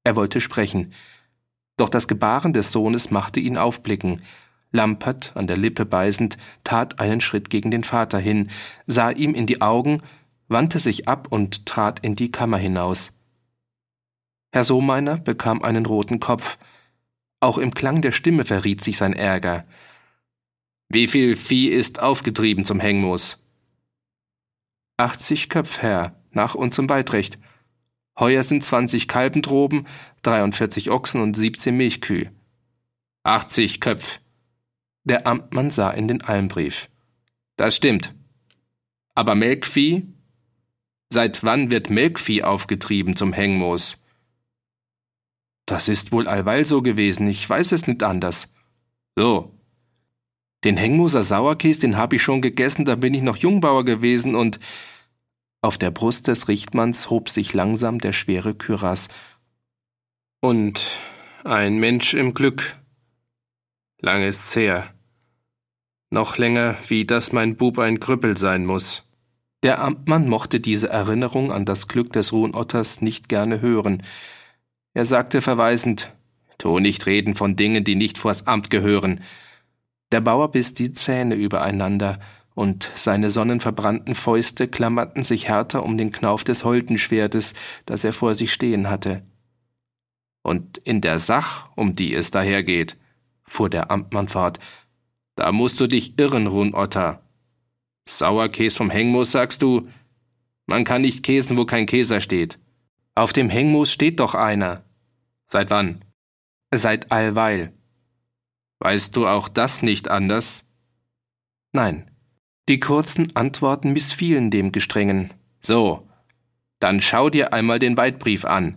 Er 0.04 0.14
wollte 0.14 0.40
sprechen, 0.40 0.92
doch 1.76 1.88
das 1.88 2.06
Gebaren 2.06 2.52
des 2.52 2.70
Sohnes 2.70 3.11
machte 3.11 3.40
ihn 3.40 3.56
aufblicken, 3.56 4.23
Lampert, 4.71 5.33
an 5.35 5.47
der 5.47 5.57
Lippe 5.57 5.87
beißend, 5.87 6.37
tat 6.65 7.01
einen 7.01 7.21
Schritt 7.21 7.51
gegen 7.51 7.71
den 7.71 7.85
Vater 7.85 8.19
hin, 8.19 8.51
sah 8.87 9.11
ihm 9.11 9.35
in 9.35 9.47
die 9.47 9.61
Augen, 9.63 10.03
wandte 10.49 10.79
sich 10.79 11.09
ab 11.09 11.29
und 11.31 11.67
trat 11.67 12.01
in 12.01 12.15
die 12.15 12.31
Kammer 12.31 12.59
hinaus. 12.59 13.13
Herr 14.53 14.65
Sohmeiner 14.65 15.19
bekam 15.19 15.63
einen 15.63 15.87
roten 15.87 16.21
Kopf. 16.21 16.59
Auch 17.41 17.59
im 17.59 17.73
Klang 17.73 18.03
der 18.03 18.13
Stimme 18.13 18.45
verriet 18.45 18.83
sich 18.83 18.97
sein 18.97 19.13
Ärger. 19.13 19.67
Wie 20.89 21.07
viel 21.07 21.37
Vieh 21.37 21.69
ist 21.69 22.01
aufgetrieben 22.01 22.65
zum 22.65 22.81
Hengmoos? 22.81 23.39
80 24.97 25.49
Köpf, 25.49 25.79
Herr, 25.79 26.17
nach 26.31 26.55
unserem 26.55 26.89
Weitrecht. 26.89 27.39
Heuer 28.19 28.43
sind 28.43 28.65
20 28.65 29.07
Kalbendroben, 29.07 29.87
43 30.23 30.91
Ochsen 30.91 31.21
und 31.21 31.37
17 31.37 31.77
Milchkühe. 31.77 32.33
80 33.23 33.81
Köpf. 33.81 34.19
Der 35.09 35.27
Amtmann 35.27 35.71
sah 35.71 35.91
in 35.91 36.07
den 36.07 36.21
Almbrief. 36.21 36.91
Das 37.57 37.75
stimmt. 37.75 38.15
Aber 39.15 39.35
Melkvieh? 39.35 40.07
Seit 41.11 41.43
wann 41.43 41.71
wird 41.71 41.88
Melkvieh 41.88 42.43
aufgetrieben 42.43 43.17
zum 43.17 43.33
Hengmoos? 43.33 43.97
Das 45.65 45.88
ist 45.88 46.12
wohl 46.12 46.29
allweil 46.29 46.67
so 46.67 46.83
gewesen, 46.83 47.27
ich 47.27 47.49
weiß 47.49 47.73
es 47.73 47.87
nicht 47.87 48.03
anders. 48.03 48.49
So. 49.17 49.59
Den 50.65 50.77
Hengmoser 50.77 51.23
Sauerkäse, 51.23 51.81
den 51.81 51.97
hab 51.97 52.12
ich 52.12 52.23
schon 52.23 52.43
gegessen, 52.43 52.85
da 52.85 52.95
bin 52.95 53.15
ich 53.15 53.23
noch 53.23 53.38
Jungbauer 53.38 53.87
gewesen 53.87 54.35
und 54.35 54.61
auf 55.62 55.79
der 55.79 55.91
Brust 55.91 56.29
des 56.29 56.49
Richtmanns 56.49 57.09
hob 57.09 57.31
sich 57.31 57.55
langsam 57.55 57.99
der 57.99 58.12
schwere 58.12 58.55
Kürass. 58.55 59.09
Und 60.41 60.87
ein 61.45 61.79
Mensch 61.79 62.12
im 62.12 62.35
Glück. 62.35 62.77
Lang 64.00 64.23
ist's 64.23 64.55
her. 64.55 64.93
Noch 66.11 66.38
länger, 66.38 66.77
wie 66.87 67.05
dass 67.05 67.33
mein 67.33 67.57
Bub 67.57 67.79
ein 67.79 68.00
Krüppel 68.00 68.37
sein 68.37 68.65
muss. 68.65 69.05
Der 69.62 69.83
Amtmann 69.83 70.29
mochte 70.29 70.61
diese 70.61 70.88
Erinnerung 70.88 71.53
an 71.53 71.65
das 71.65 71.88
Glück 71.88 72.12
des 72.12 72.33
Ruhnotters 72.33 73.00
nicht 73.00 73.29
gerne 73.29 73.61
hören. 73.61 74.03
Er 74.95 75.05
sagte 75.05 75.41
verweisend, 75.41 76.12
Tu 76.59 76.81
nicht 76.81 77.07
reden 77.07 77.35
von 77.35 77.57
Dingen, 77.57 77.85
die 77.85 77.95
nicht 77.95 78.19
vors 78.19 78.47
Amt 78.47 78.71
gehören. 78.71 79.21
Der 80.11 80.21
Bauer 80.21 80.50
biss 80.50 80.75
die 80.75 80.93
Zähne 80.93 81.35
übereinander, 81.35 82.19
und 82.55 82.91
seine 82.97 83.31
sonnenverbrannten 83.31 84.17
Fäuste 84.17 84.67
klammerten 84.67 85.23
sich 85.23 85.47
härter 85.47 85.85
um 85.85 85.97
den 85.97 86.11
Knauf 86.11 86.43
des 86.43 86.65
Holdenschwertes, 86.65 87.55
das 87.87 88.03
er 88.03 88.12
vor 88.12 88.35
sich 88.35 88.53
stehen 88.53 88.91
hatte. 88.91 89.23
Und 90.43 90.79
in 90.79 91.00
der 91.00 91.21
Sach, 91.21 91.69
um 91.77 91.95
die 91.95 92.12
es 92.12 92.33
dahergeht, 92.33 92.97
fuhr 93.45 93.71
der 93.71 93.93
Amtmann 93.93 94.27
fort, 94.27 94.59
da 95.38 95.52
musst 95.52 95.78
du 95.78 95.87
dich 95.87 96.18
irren, 96.18 96.49
Runotter. 96.49 97.23
Sauerkäse 98.09 98.76
vom 98.76 98.90
Hengmoos, 98.90 99.30
sagst 99.30 99.62
du? 99.62 99.88
Man 100.66 100.83
kann 100.83 101.02
nicht 101.02 101.23
käsen, 101.23 101.57
wo 101.57 101.64
kein 101.64 101.87
Käser 101.87 102.21
steht. 102.21 102.59
Auf 103.14 103.33
dem 103.33 103.49
Hengmoos 103.49 103.92
steht 103.92 104.18
doch 104.18 104.35
einer. 104.35 104.83
Seit 105.47 105.71
wann? 105.71 106.04
Seit 106.75 107.12
allweil. 107.12 107.73
Weißt 108.80 109.14
du 109.14 109.28
auch 109.28 109.49
das 109.49 109.80
nicht 109.80 110.09
anders? 110.09 110.64
Nein. 111.73 112.11
Die 112.68 112.80
kurzen 112.80 113.37
Antworten 113.37 113.92
missfielen 113.92 114.50
dem 114.50 114.73
Gestrengen. 114.73 115.33
So, 115.61 116.09
dann 116.80 117.00
schau 117.00 117.30
dir 117.30 117.52
einmal 117.52 117.78
den 117.78 117.97
Weitbrief 117.97 118.45
an. 118.45 118.76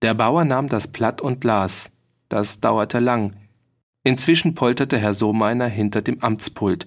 Der 0.00 0.14
Bauer 0.14 0.44
nahm 0.44 0.68
das 0.68 0.86
Blatt 0.86 1.20
und 1.20 1.42
las. 1.42 1.90
Das 2.28 2.60
dauerte 2.60 3.00
lang. 3.00 3.36
Inzwischen 4.04 4.54
polterte 4.54 4.98
Herr 4.98 5.14
Sohmeiner 5.14 5.66
hinter 5.66 6.02
dem 6.02 6.22
Amtspult. 6.22 6.86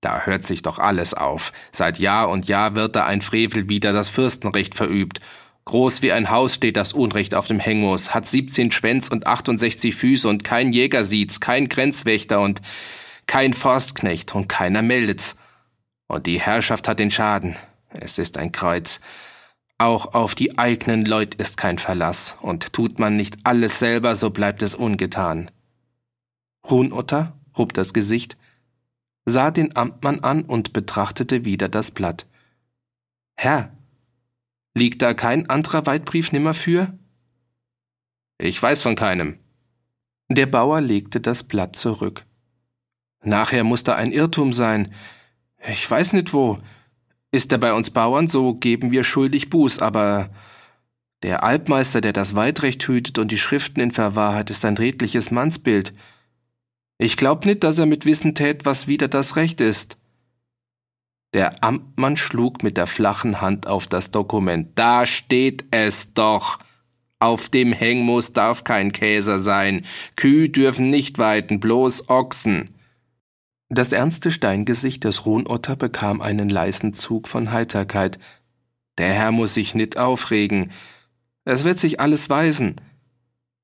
Da 0.00 0.22
hört 0.22 0.44
sich 0.44 0.62
doch 0.62 0.78
alles 0.78 1.12
auf. 1.12 1.52
Seit 1.72 1.98
Jahr 1.98 2.30
und 2.30 2.48
Jahr 2.48 2.74
wird 2.74 2.96
da 2.96 3.04
ein 3.04 3.20
Frevel 3.20 3.68
wider 3.68 3.92
das 3.92 4.08
Fürstenrecht 4.08 4.74
verübt. 4.74 5.20
Groß 5.66 6.00
wie 6.02 6.12
ein 6.12 6.30
Haus 6.30 6.54
steht 6.54 6.76
das 6.76 6.94
Unrecht 6.94 7.34
auf 7.34 7.46
dem 7.46 7.60
Hengmoos, 7.60 8.14
hat 8.14 8.26
17 8.26 8.72
Schwänz 8.72 9.08
und 9.08 9.26
68 9.26 9.94
Füße 9.94 10.26
und 10.26 10.42
kein 10.42 10.72
Jäger 10.72 11.04
sieht's, 11.04 11.38
kein 11.38 11.68
Grenzwächter 11.68 12.40
und 12.40 12.62
kein 13.26 13.52
Forstknecht 13.52 14.34
und 14.34 14.48
keiner 14.48 14.82
meldet's. 14.82 15.36
Und 16.08 16.26
die 16.26 16.40
Herrschaft 16.40 16.88
hat 16.88 16.98
den 16.98 17.10
Schaden. 17.10 17.56
Es 17.90 18.18
ist 18.18 18.38
ein 18.38 18.52
Kreuz. 18.52 19.00
Auch 19.78 20.14
auf 20.14 20.34
die 20.34 20.58
eigenen 20.58 21.04
Leut 21.04 21.36
ist 21.36 21.56
kein 21.56 21.78
Verlass, 21.78 22.36
und 22.40 22.72
tut 22.72 22.98
man 22.98 23.16
nicht 23.16 23.38
alles 23.44 23.78
selber, 23.78 24.16
so 24.16 24.30
bleibt 24.30 24.62
es 24.62 24.74
ungetan. 24.74 25.50
Huhnotter 26.68 27.38
hob 27.56 27.72
das 27.72 27.92
Gesicht, 27.92 28.36
sah 29.24 29.50
den 29.50 29.76
Amtmann 29.76 30.20
an 30.20 30.44
und 30.44 30.72
betrachtete 30.72 31.44
wieder 31.44 31.68
das 31.68 31.90
Blatt. 31.90 32.26
Herr, 33.36 33.72
liegt 34.74 35.02
da 35.02 35.14
kein 35.14 35.48
anderer 35.48 35.86
Weitbrief 35.86 36.32
nimmer 36.32 36.54
für? 36.54 36.92
Ich 38.38 38.60
weiß 38.60 38.82
von 38.82 38.96
keinem. 38.96 39.38
Der 40.28 40.46
Bauer 40.46 40.80
legte 40.80 41.20
das 41.20 41.42
Blatt 41.42 41.76
zurück. 41.76 42.24
Nachher 43.22 43.64
muss 43.64 43.84
da 43.84 43.96
ein 43.96 44.12
Irrtum 44.12 44.52
sein. 44.52 44.90
Ich 45.68 45.90
weiß 45.90 46.14
nicht 46.14 46.32
wo. 46.32 46.58
Ist 47.32 47.52
er 47.52 47.58
bei 47.58 47.72
uns 47.74 47.90
Bauern, 47.90 48.28
so 48.28 48.54
geben 48.54 48.92
wir 48.92 49.04
schuldig 49.04 49.50
Buß, 49.50 49.78
aber 49.78 50.30
der 51.22 51.44
Albmeister, 51.44 52.00
der 52.00 52.12
das 52.12 52.34
Weitrecht 52.34 52.86
hütet 52.88 53.18
und 53.18 53.30
die 53.30 53.38
Schriften 53.38 53.80
in 53.80 53.90
Verwahr 53.90 54.34
hat, 54.34 54.50
ist 54.50 54.64
ein 54.64 54.76
redliches 54.76 55.30
Mannsbild. 55.30 55.92
Ich 57.02 57.16
glaub 57.16 57.46
nicht, 57.46 57.64
dass 57.64 57.78
er 57.78 57.86
mit 57.86 58.04
Wissen 58.04 58.34
tät, 58.34 58.66
was 58.66 58.86
wieder 58.86 59.08
das 59.08 59.36
Recht 59.36 59.62
ist. 59.62 59.96
Der 61.32 61.64
Amtmann 61.64 62.18
schlug 62.18 62.62
mit 62.62 62.76
der 62.76 62.86
flachen 62.86 63.40
Hand 63.40 63.66
auf 63.66 63.86
das 63.86 64.10
Dokument. 64.10 64.68
Da 64.74 65.06
steht 65.06 65.64
es 65.70 66.12
doch. 66.12 66.58
Auf 67.18 67.48
dem 67.48 67.72
Hengmus 67.72 68.34
darf 68.34 68.64
kein 68.64 68.92
Käser 68.92 69.38
sein. 69.38 69.86
Kühe 70.14 70.50
dürfen 70.50 70.90
nicht 70.90 71.16
weiden, 71.16 71.58
bloß 71.58 72.10
Ochsen. 72.10 72.74
Das 73.70 73.92
ernste 73.92 74.30
Steingesicht 74.30 75.02
des 75.04 75.24
Ruhnotter 75.24 75.76
bekam 75.76 76.20
einen 76.20 76.50
leisen 76.50 76.92
Zug 76.92 77.28
von 77.28 77.50
Heiterkeit. 77.50 78.18
Der 78.98 79.14
Herr 79.14 79.32
muss 79.32 79.54
sich 79.54 79.74
nit 79.74 79.96
aufregen. 79.96 80.70
Es 81.46 81.64
wird 81.64 81.78
sich 81.78 81.98
alles 81.98 82.28
weisen. 82.28 82.76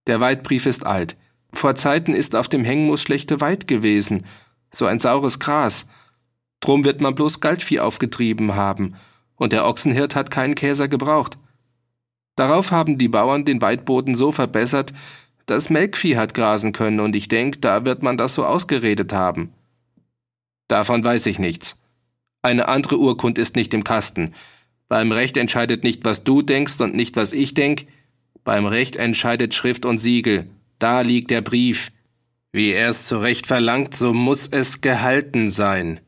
Der 0.06 0.20
Weidbrief 0.20 0.64
ist 0.64 0.86
alt. 0.86 1.18
Vor 1.56 1.74
Zeiten 1.74 2.12
ist 2.12 2.36
auf 2.36 2.48
dem 2.48 2.64
Hengmus 2.64 3.00
schlechte 3.00 3.40
Weid 3.40 3.66
gewesen, 3.66 4.26
so 4.70 4.84
ein 4.84 4.98
saures 4.98 5.38
Gras. 5.38 5.86
Drum 6.60 6.84
wird 6.84 7.00
man 7.00 7.14
bloß 7.14 7.40
Galtvieh 7.40 7.80
aufgetrieben 7.80 8.56
haben, 8.56 8.94
und 9.36 9.54
der 9.54 9.64
Ochsenhirt 9.64 10.14
hat 10.14 10.30
keinen 10.30 10.54
Käser 10.54 10.86
gebraucht. 10.86 11.38
Darauf 12.36 12.72
haben 12.72 12.98
die 12.98 13.08
Bauern 13.08 13.46
den 13.46 13.62
Weidboden 13.62 14.14
so 14.14 14.32
verbessert, 14.32 14.92
dass 15.46 15.70
Melkvieh 15.70 16.18
hat 16.18 16.34
grasen 16.34 16.72
können, 16.72 17.00
und 17.00 17.16
ich 17.16 17.28
denk, 17.28 17.62
da 17.62 17.86
wird 17.86 18.02
man 18.02 18.18
das 18.18 18.34
so 18.34 18.44
ausgeredet 18.44 19.14
haben. 19.14 19.54
Davon 20.68 21.02
weiß 21.02 21.24
ich 21.24 21.38
nichts. 21.38 21.76
Eine 22.42 22.68
andere 22.68 22.98
Urkund 22.98 23.38
ist 23.38 23.56
nicht 23.56 23.72
im 23.72 23.82
Kasten. 23.82 24.34
Beim 24.88 25.10
Recht 25.10 25.38
entscheidet 25.38 25.84
nicht, 25.84 26.04
was 26.04 26.22
du 26.22 26.42
denkst 26.42 26.78
und 26.82 26.94
nicht, 26.94 27.16
was 27.16 27.32
ich 27.32 27.54
denk. 27.54 27.86
Beim 28.44 28.66
Recht 28.66 28.96
entscheidet 28.96 29.54
Schrift 29.54 29.86
und 29.86 29.96
Siegel. 29.96 30.50
Da 30.78 31.00
liegt 31.00 31.30
der 31.30 31.42
Brief. 31.42 31.90
Wie 32.52 32.70
er 32.70 32.90
es 32.90 33.06
zu 33.06 33.18
Recht 33.18 33.46
verlangt, 33.46 33.94
so 33.94 34.12
muss 34.12 34.46
es 34.46 34.80
gehalten 34.80 35.48
sein. 35.48 36.00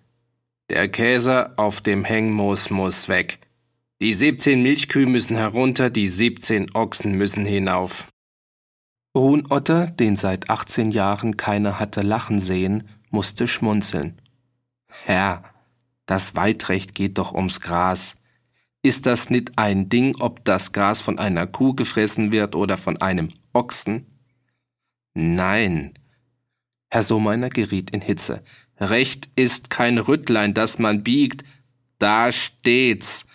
Der 0.71 0.89
Käser 0.89 1.55
auf 1.57 1.81
dem 1.81 2.05
Hengmoos 2.05 2.71
muss 2.71 3.09
weg. 3.09 3.39
Die 4.01 4.15
17 4.15 4.63
Milchkühe 4.63 5.07
müssen 5.07 5.37
herunter, 5.37 5.91
die 5.91 6.09
17 6.09 6.75
Ochsen 6.75 7.13
müssen 7.13 7.45
hinauf. 7.45 8.07
Ruhnotter, 9.17 9.89
den 9.89 10.17
seit 10.17 10.51
18 10.51 10.91
Jahren 10.91 11.37
keiner 11.37 11.81
hatte 11.81 12.03
lachen 12.03 12.41
sehen, 12.41 12.89
musste 13.11 13.49
schmunzeln. 13.49 14.21
Herr, 14.89 15.43
Das 16.07 16.35
Weidrecht 16.35 16.95
geht 16.95 17.19
doch 17.19 17.35
ums 17.35 17.61
Gras. 17.61 18.17
Ist 18.83 19.05
das 19.05 19.29
nicht 19.29 19.59
ein 19.59 19.91
Ding, 19.91 20.17
ob 20.21 20.45
das 20.45 20.73
Gras 20.73 21.03
von 21.03 21.19
einer 21.19 21.47
Kuh 21.47 21.75
gefressen 21.75 22.33
wird 22.33 22.55
oder 22.55 22.79
von 22.79 22.97
einem 22.99 23.29
Ochsen? 23.53 24.07
Nein. 25.15 25.95
Herr 26.91 27.03
Sohmeiner 27.03 27.51
geriet 27.51 27.91
in 27.91 28.01
Hitze. 28.01 28.43
Recht 28.79 29.29
ist 29.37 29.71
kein 29.71 29.99
Rüttlein, 29.99 30.55
das 30.55 30.79
man 30.79 31.03
biegt. 31.03 31.45
Da 31.99 32.33
steht's. 32.33 33.27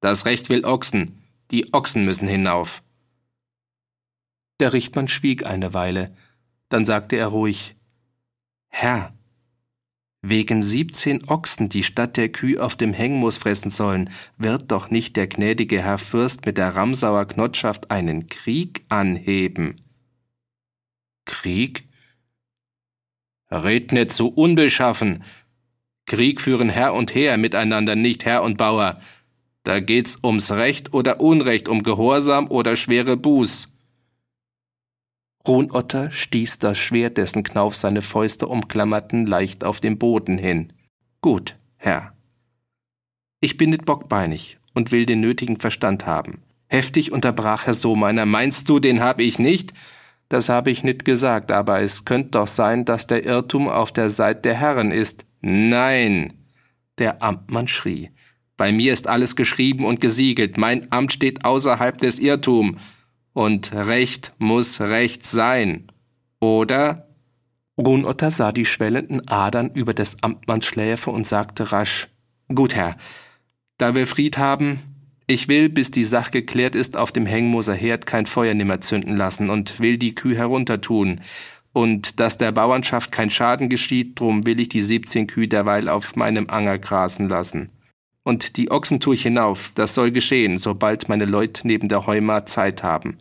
Das 0.00 0.26
Recht 0.26 0.50
will 0.50 0.64
Ochsen. 0.64 1.22
Die 1.50 1.72
Ochsen 1.72 2.04
müssen 2.04 2.28
hinauf. 2.28 2.82
Der 4.60 4.72
Richtmann 4.72 5.08
schwieg 5.08 5.46
eine 5.46 5.74
Weile. 5.74 6.14
Dann 6.68 6.84
sagte 6.84 7.16
er 7.16 7.28
ruhig: 7.28 7.76
Herr, 8.68 9.14
wegen 10.22 10.62
siebzehn 10.62 11.28
Ochsen, 11.28 11.68
die 11.68 11.82
statt 11.82 12.16
der 12.16 12.30
Kühe 12.30 12.62
auf 12.62 12.74
dem 12.74 12.92
Hengmoos 12.92 13.38
fressen 13.38 13.70
sollen, 13.70 14.10
wird 14.36 14.70
doch 14.72 14.90
nicht 14.90 15.16
der 15.16 15.28
gnädige 15.28 15.82
Herr 15.82 15.98
Fürst 15.98 16.46
mit 16.46 16.58
der 16.58 16.74
Ramsauer 16.74 17.26
Knotschaft 17.26 17.90
einen 17.90 18.26
Krieg 18.26 18.84
anheben. 18.88 19.76
Krieg? 21.26 21.86
Red 23.50 23.92
nicht 23.92 24.12
so 24.12 24.28
unbeschaffen. 24.28 25.22
Krieg 26.06 26.40
führen 26.40 26.70
Herr 26.70 26.94
und 26.94 27.14
Heer 27.14 27.36
miteinander, 27.36 27.94
nicht 27.94 28.24
Herr 28.24 28.42
und 28.42 28.56
Bauer. 28.56 29.00
Da 29.62 29.80
geht's 29.80 30.18
ums 30.22 30.50
Recht 30.52 30.94
oder 30.94 31.20
Unrecht, 31.20 31.68
um 31.68 31.82
Gehorsam 31.82 32.48
oder 32.48 32.76
schwere 32.76 33.16
Buß. 33.16 33.68
Ruhnotter 35.46 36.10
stieß 36.10 36.58
das 36.58 36.78
Schwert, 36.78 37.18
dessen 37.18 37.42
Knauf 37.42 37.76
seine 37.76 38.02
Fäuste 38.02 38.48
umklammerten, 38.48 39.26
leicht 39.26 39.64
auf 39.64 39.80
den 39.80 39.98
Boden 39.98 40.38
hin. 40.38 40.72
Gut, 41.20 41.56
Herr. 41.76 42.14
Ich 43.40 43.56
bin 43.56 43.70
nicht 43.70 43.84
bockbeinig 43.84 44.58
und 44.74 44.92
will 44.92 45.06
den 45.06 45.20
nötigen 45.20 45.58
Verstand 45.58 46.06
haben. 46.06 46.42
Heftig 46.68 47.12
unterbrach 47.12 47.66
Herr 47.66 47.74
Sohmeiner. 47.74 48.26
Meinst 48.26 48.68
du, 48.68 48.80
den 48.80 49.00
hab 49.00 49.20
ich 49.20 49.38
nicht? 49.38 49.72
Das 50.28 50.48
habe 50.48 50.70
ich 50.70 50.82
nicht 50.82 51.04
gesagt, 51.04 51.52
aber 51.52 51.80
es 51.80 52.04
könnte 52.04 52.30
doch 52.30 52.48
sein, 52.48 52.84
dass 52.84 53.06
der 53.06 53.24
Irrtum 53.24 53.68
auf 53.68 53.92
der 53.92 54.10
Seite 54.10 54.42
der 54.42 54.54
Herren 54.54 54.90
ist. 54.90 55.24
Nein! 55.40 56.34
Der 56.98 57.22
Amtmann 57.22 57.68
schrie. 57.68 58.10
Bei 58.56 58.72
mir 58.72 58.92
ist 58.92 59.06
alles 59.06 59.36
geschrieben 59.36 59.84
und 59.84 60.00
gesiegelt. 60.00 60.56
Mein 60.56 60.90
Amt 60.90 61.12
steht 61.12 61.44
außerhalb 61.44 61.98
des 61.98 62.18
Irrtum. 62.18 62.78
Und 63.34 63.72
Recht 63.74 64.32
muss 64.38 64.80
Recht 64.80 65.26
sein. 65.26 65.92
Oder? 66.40 67.08
Runotter 67.78 68.30
sah 68.30 68.52
die 68.52 68.64
schwellenden 68.64 69.28
Adern 69.28 69.70
über 69.74 69.92
des 69.92 70.16
Amtmanns 70.22 70.64
Schläfe 70.64 71.10
und 71.10 71.26
sagte 71.26 71.70
rasch: 71.72 72.08
Gut, 72.48 72.74
Herr. 72.74 72.96
Da 73.76 73.94
wir 73.94 74.06
Fried 74.06 74.38
haben, 74.38 74.80
ich 75.26 75.48
will, 75.48 75.68
bis 75.68 75.90
die 75.90 76.04
Sache 76.04 76.30
geklärt 76.30 76.74
ist, 76.74 76.96
auf 76.96 77.12
dem 77.12 77.26
Hengmoser 77.26 77.74
Herd 77.74 78.06
kein 78.06 78.26
Feuer 78.26 78.54
nimmer 78.54 78.80
zünden 78.80 79.16
lassen 79.16 79.50
und 79.50 79.80
will 79.80 79.98
die 79.98 80.14
Kühe 80.14 80.36
heruntertun. 80.36 81.20
Und 81.72 82.20
dass 82.20 82.38
der 82.38 82.52
Bauernschaft 82.52 83.12
kein 83.12 83.28
Schaden 83.28 83.68
geschieht, 83.68 84.18
drum 84.18 84.46
will 84.46 84.60
ich 84.60 84.68
die 84.68 84.82
siebzehn 84.82 85.26
Kühe 85.26 85.48
derweil 85.48 85.88
auf 85.88 86.16
meinem 86.16 86.48
Anger 86.48 86.78
grasen 86.78 87.28
lassen. 87.28 87.70
Und 88.22 88.56
die 88.56 88.70
Ochsen 88.70 88.98
tue 88.98 89.14
ich 89.14 89.22
hinauf, 89.22 89.72
das 89.74 89.94
soll 89.94 90.10
geschehen, 90.10 90.58
sobald 90.58 91.08
meine 91.08 91.26
Leute 91.26 91.66
neben 91.66 91.88
der 91.88 92.06
Heuma 92.06 92.46
Zeit 92.46 92.82
haben. 92.82 93.18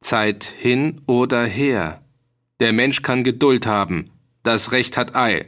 Zeit 0.00 0.44
hin 0.44 1.00
oder 1.06 1.44
her. 1.44 2.02
Der 2.60 2.72
Mensch 2.72 3.02
kann 3.02 3.24
Geduld 3.24 3.66
haben, 3.66 4.10
das 4.42 4.72
Recht 4.72 4.96
hat 4.96 5.16
Eil. 5.16 5.46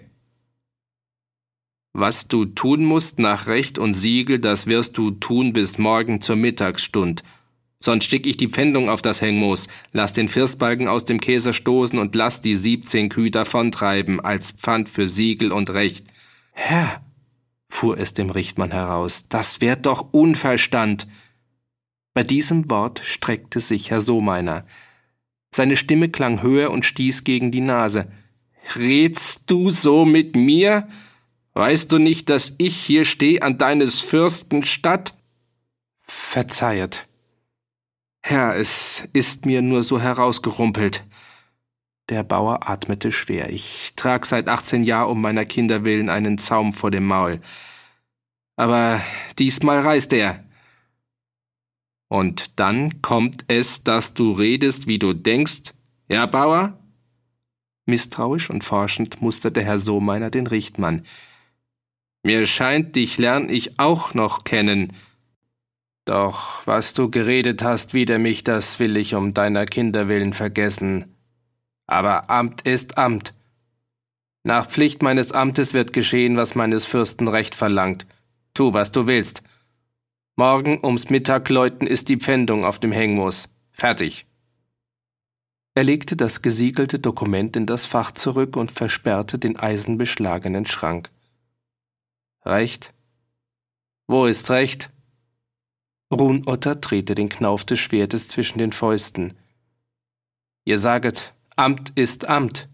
Was 1.92 2.28
du 2.28 2.44
tun 2.44 2.84
musst 2.84 3.18
nach 3.18 3.46
Recht 3.46 3.78
und 3.78 3.94
Siegel, 3.94 4.38
das 4.38 4.66
wirst 4.66 4.96
du 4.96 5.10
tun 5.10 5.52
bis 5.52 5.76
morgen 5.76 6.20
zur 6.20 6.36
Mittagsstund. 6.36 7.24
Sonst 7.82 8.04
stick 8.04 8.26
ich 8.26 8.36
die 8.36 8.48
Pfändung 8.48 8.88
auf 8.88 9.02
das 9.02 9.20
Hängmoos, 9.20 9.66
lass 9.92 10.12
den 10.12 10.28
Firstbalken 10.28 10.86
aus 10.86 11.04
dem 11.04 11.18
Käse 11.18 11.54
stoßen 11.54 11.98
und 11.98 12.14
lass 12.14 12.42
die 12.42 12.56
siebzehn 12.56 13.08
Kühe 13.08 13.30
davontreiben, 13.30 14.20
als 14.20 14.52
Pfand 14.52 14.88
für 14.90 15.08
Siegel 15.08 15.50
und 15.50 15.70
Recht. 15.70 16.06
Herr, 16.52 17.02
fuhr 17.70 17.98
es 17.98 18.12
dem 18.12 18.30
Richtmann 18.30 18.70
heraus, 18.70 19.24
das 19.28 19.60
wär 19.60 19.76
doch 19.76 20.12
Unverstand. 20.12 21.08
Bei 22.12 22.22
diesem 22.22 22.68
Wort 22.68 23.00
streckte 23.02 23.60
sich 23.60 23.90
Herr 23.90 24.00
Sohmeiner. 24.00 24.66
Seine 25.52 25.76
Stimme 25.76 26.10
klang 26.10 26.42
höher 26.42 26.70
und 26.70 26.84
stieß 26.84 27.24
gegen 27.24 27.50
die 27.50 27.62
Nase. 27.62 28.12
Redst 28.76 29.42
du 29.46 29.70
so 29.70 30.04
mit 30.04 30.36
mir? 30.36 30.86
Weißt 31.60 31.92
du 31.92 31.98
nicht, 31.98 32.30
dass 32.30 32.54
ich 32.56 32.74
hier 32.74 33.04
steh 33.04 33.42
an 33.42 33.58
deines 33.58 34.00
Fürsten 34.00 34.64
Stadt? 34.64 35.12
Verzeihet. 36.00 37.06
Herr, 38.22 38.56
es 38.56 39.06
ist 39.12 39.44
mir 39.44 39.60
nur 39.60 39.82
so 39.82 40.00
herausgerumpelt. 40.00 41.04
Der 42.08 42.22
Bauer 42.22 42.66
atmete 42.66 43.12
schwer. 43.12 43.50
Ich 43.50 43.92
trag 43.94 44.24
seit 44.24 44.48
18 44.48 44.84
Jahren 44.84 45.10
um 45.10 45.20
meiner 45.20 45.44
Kinder 45.44 45.84
willen 45.84 46.08
einen 46.08 46.38
Zaum 46.38 46.72
vor 46.72 46.90
dem 46.90 47.04
Maul. 47.04 47.42
Aber 48.56 49.02
diesmal 49.38 49.80
reißt 49.80 50.14
er. 50.14 50.42
Und 52.08 52.58
dann 52.58 53.02
kommt 53.02 53.44
es, 53.48 53.84
dass 53.84 54.14
du 54.14 54.32
redest, 54.32 54.86
wie 54.86 54.98
du 54.98 55.12
denkst. 55.12 55.74
Ja, 56.08 56.24
Bauer? 56.24 56.78
Misstrauisch 57.84 58.48
und 58.48 58.64
forschend 58.64 59.20
musterte 59.20 59.62
Herr 59.62 59.78
Sohmeiner 59.78 60.30
den 60.30 60.46
Richtmann. 60.46 61.04
Mir 62.22 62.46
scheint, 62.46 62.96
dich 62.96 63.18
lern 63.18 63.48
ich 63.48 63.78
auch 63.78 64.14
noch 64.14 64.44
kennen. 64.44 64.92
Doch 66.04 66.66
was 66.66 66.92
du 66.92 67.10
geredet 67.10 67.62
hast 67.62 67.94
wider 67.94 68.18
mich, 68.18 68.44
das 68.44 68.78
will 68.78 68.96
ich 68.96 69.14
um 69.14 69.32
deiner 69.32 69.64
Kinder 69.64 70.08
willen 70.08 70.32
vergessen. 70.32 71.16
Aber 71.86 72.30
Amt 72.30 72.62
ist 72.62 72.98
Amt. 72.98 73.34
Nach 74.42 74.68
Pflicht 74.68 75.02
meines 75.02 75.32
Amtes 75.32 75.74
wird 75.74 75.92
geschehen, 75.92 76.36
was 76.36 76.54
meines 76.54 76.86
Fürsten 76.86 77.28
Recht 77.28 77.54
verlangt. 77.54 78.06
Tu, 78.54 78.72
was 78.72 78.90
du 78.90 79.06
willst. 79.06 79.42
Morgen 80.36 80.80
ums 80.82 81.10
Mittagläuten 81.10 81.86
ist 81.86 82.08
die 82.08 82.16
Pfändung 82.16 82.64
auf 82.64 82.78
dem 82.78 82.92
Hängmoos. 82.92 83.48
Fertig. 83.70 84.26
Er 85.74 85.84
legte 85.84 86.16
das 86.16 86.42
gesiegelte 86.42 86.98
Dokument 86.98 87.56
in 87.56 87.66
das 87.66 87.86
Fach 87.86 88.10
zurück 88.10 88.56
und 88.56 88.70
versperrte 88.70 89.38
den 89.38 89.58
eisenbeschlagenen 89.58 90.66
Schrank. 90.66 91.10
Recht? 92.46 92.94
Wo 94.06 94.24
ist 94.24 94.48
Recht? 94.48 94.90
Runotter 96.10 96.74
drehte 96.74 97.14
den 97.14 97.28
Knauf 97.28 97.64
des 97.64 97.78
Schwertes 97.78 98.28
zwischen 98.28 98.58
den 98.58 98.72
Fäusten. 98.72 99.38
Ihr 100.64 100.78
saget, 100.78 101.34
Amt 101.56 101.92
ist 101.96 102.26
Amt. 102.26 102.70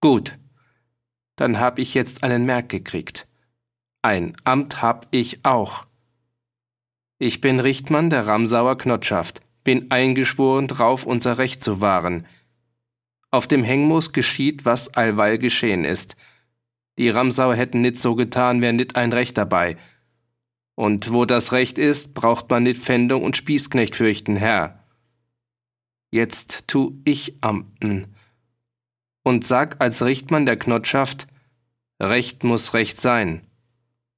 Gut, 0.00 0.38
dann 1.36 1.60
hab 1.60 1.78
ich 1.78 1.92
jetzt 1.92 2.22
einen 2.22 2.46
Merk 2.46 2.70
gekriegt. 2.70 3.28
Ein 4.00 4.34
Amt 4.44 4.80
hab 4.80 5.08
ich 5.10 5.44
auch. 5.44 5.86
Ich 7.18 7.42
bin 7.42 7.60
Richtmann 7.60 8.08
der 8.08 8.26
Ramsauer 8.26 8.78
Knotschaft, 8.78 9.42
bin 9.62 9.90
eingeschworen 9.90 10.68
drauf, 10.68 11.04
unser 11.04 11.36
Recht 11.36 11.62
zu 11.62 11.82
wahren. 11.82 12.26
Auf 13.30 13.46
dem 13.46 13.62
Hengmoos 13.62 14.12
geschieht, 14.12 14.64
was 14.64 14.88
allweil 14.88 15.36
geschehen 15.36 15.84
ist– 15.84 16.16
die 16.98 17.08
Ramsauer 17.08 17.54
hätten 17.54 17.80
nit 17.80 17.98
so 17.98 18.14
getan, 18.14 18.60
wär 18.60 18.72
nit 18.72 18.96
ein 18.96 19.12
Recht 19.12 19.36
dabei. 19.36 19.76
Und 20.76 21.12
wo 21.12 21.24
das 21.24 21.52
Recht 21.52 21.78
ist, 21.78 22.14
braucht 22.14 22.50
man 22.50 22.64
nit 22.64 22.78
Pfändung 22.78 23.22
und 23.22 23.36
Spießknecht 23.36 23.96
fürchten, 23.96 24.36
Herr. 24.36 24.84
Jetzt 26.10 26.68
tu 26.68 27.00
ich 27.04 27.34
Amten 27.40 28.14
und 29.24 29.44
sag 29.44 29.80
als 29.80 30.04
Richtmann 30.04 30.46
der 30.46 30.56
Knotschaft, 30.56 31.26
Recht 32.00 32.44
muss 32.44 32.74
Recht 32.74 33.00
sein. 33.00 33.46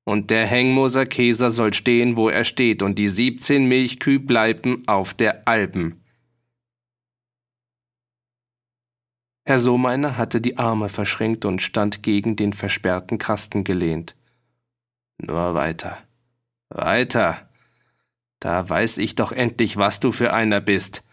Und 0.05 0.31
der 0.31 0.47
Hengmoser 0.47 1.07
Käser 1.07 1.51
soll 1.51 1.75
stehen, 1.75 2.17
wo 2.17 2.29
er 2.29 2.45
steht, 2.45 2.83
und 2.83 2.99
die 2.99 3.09
siebzehn 3.09 3.67
Milchküh 3.67 4.19
bleiben 4.19 4.83
auf 4.87 5.15
der 5.15 5.49
Alpen. 5.49 6.03
Herr 9.49 9.61
Sohmeiner 9.61 10.17
hatte 10.17 10.41
die 10.41 10.59
Arme 10.59 10.89
verschränkt 10.89 11.45
und 11.45 11.63
stand 11.63 12.03
gegen 12.03 12.35
den 12.35 12.53
versperrten 12.53 13.17
Kasten 13.17 13.63
gelehnt. 13.63 14.17
Nur 15.19 15.55
weiter. 15.55 15.99
Weiter. 16.69 17.49
Da 18.41 18.69
weiß 18.69 18.99
ich 18.99 19.15
doch 19.15 19.31
endlich, 19.31 19.77
was 19.77 20.01
du 20.01 20.11
für 20.11 20.33
einer 20.33 20.61
bist. 20.61 21.05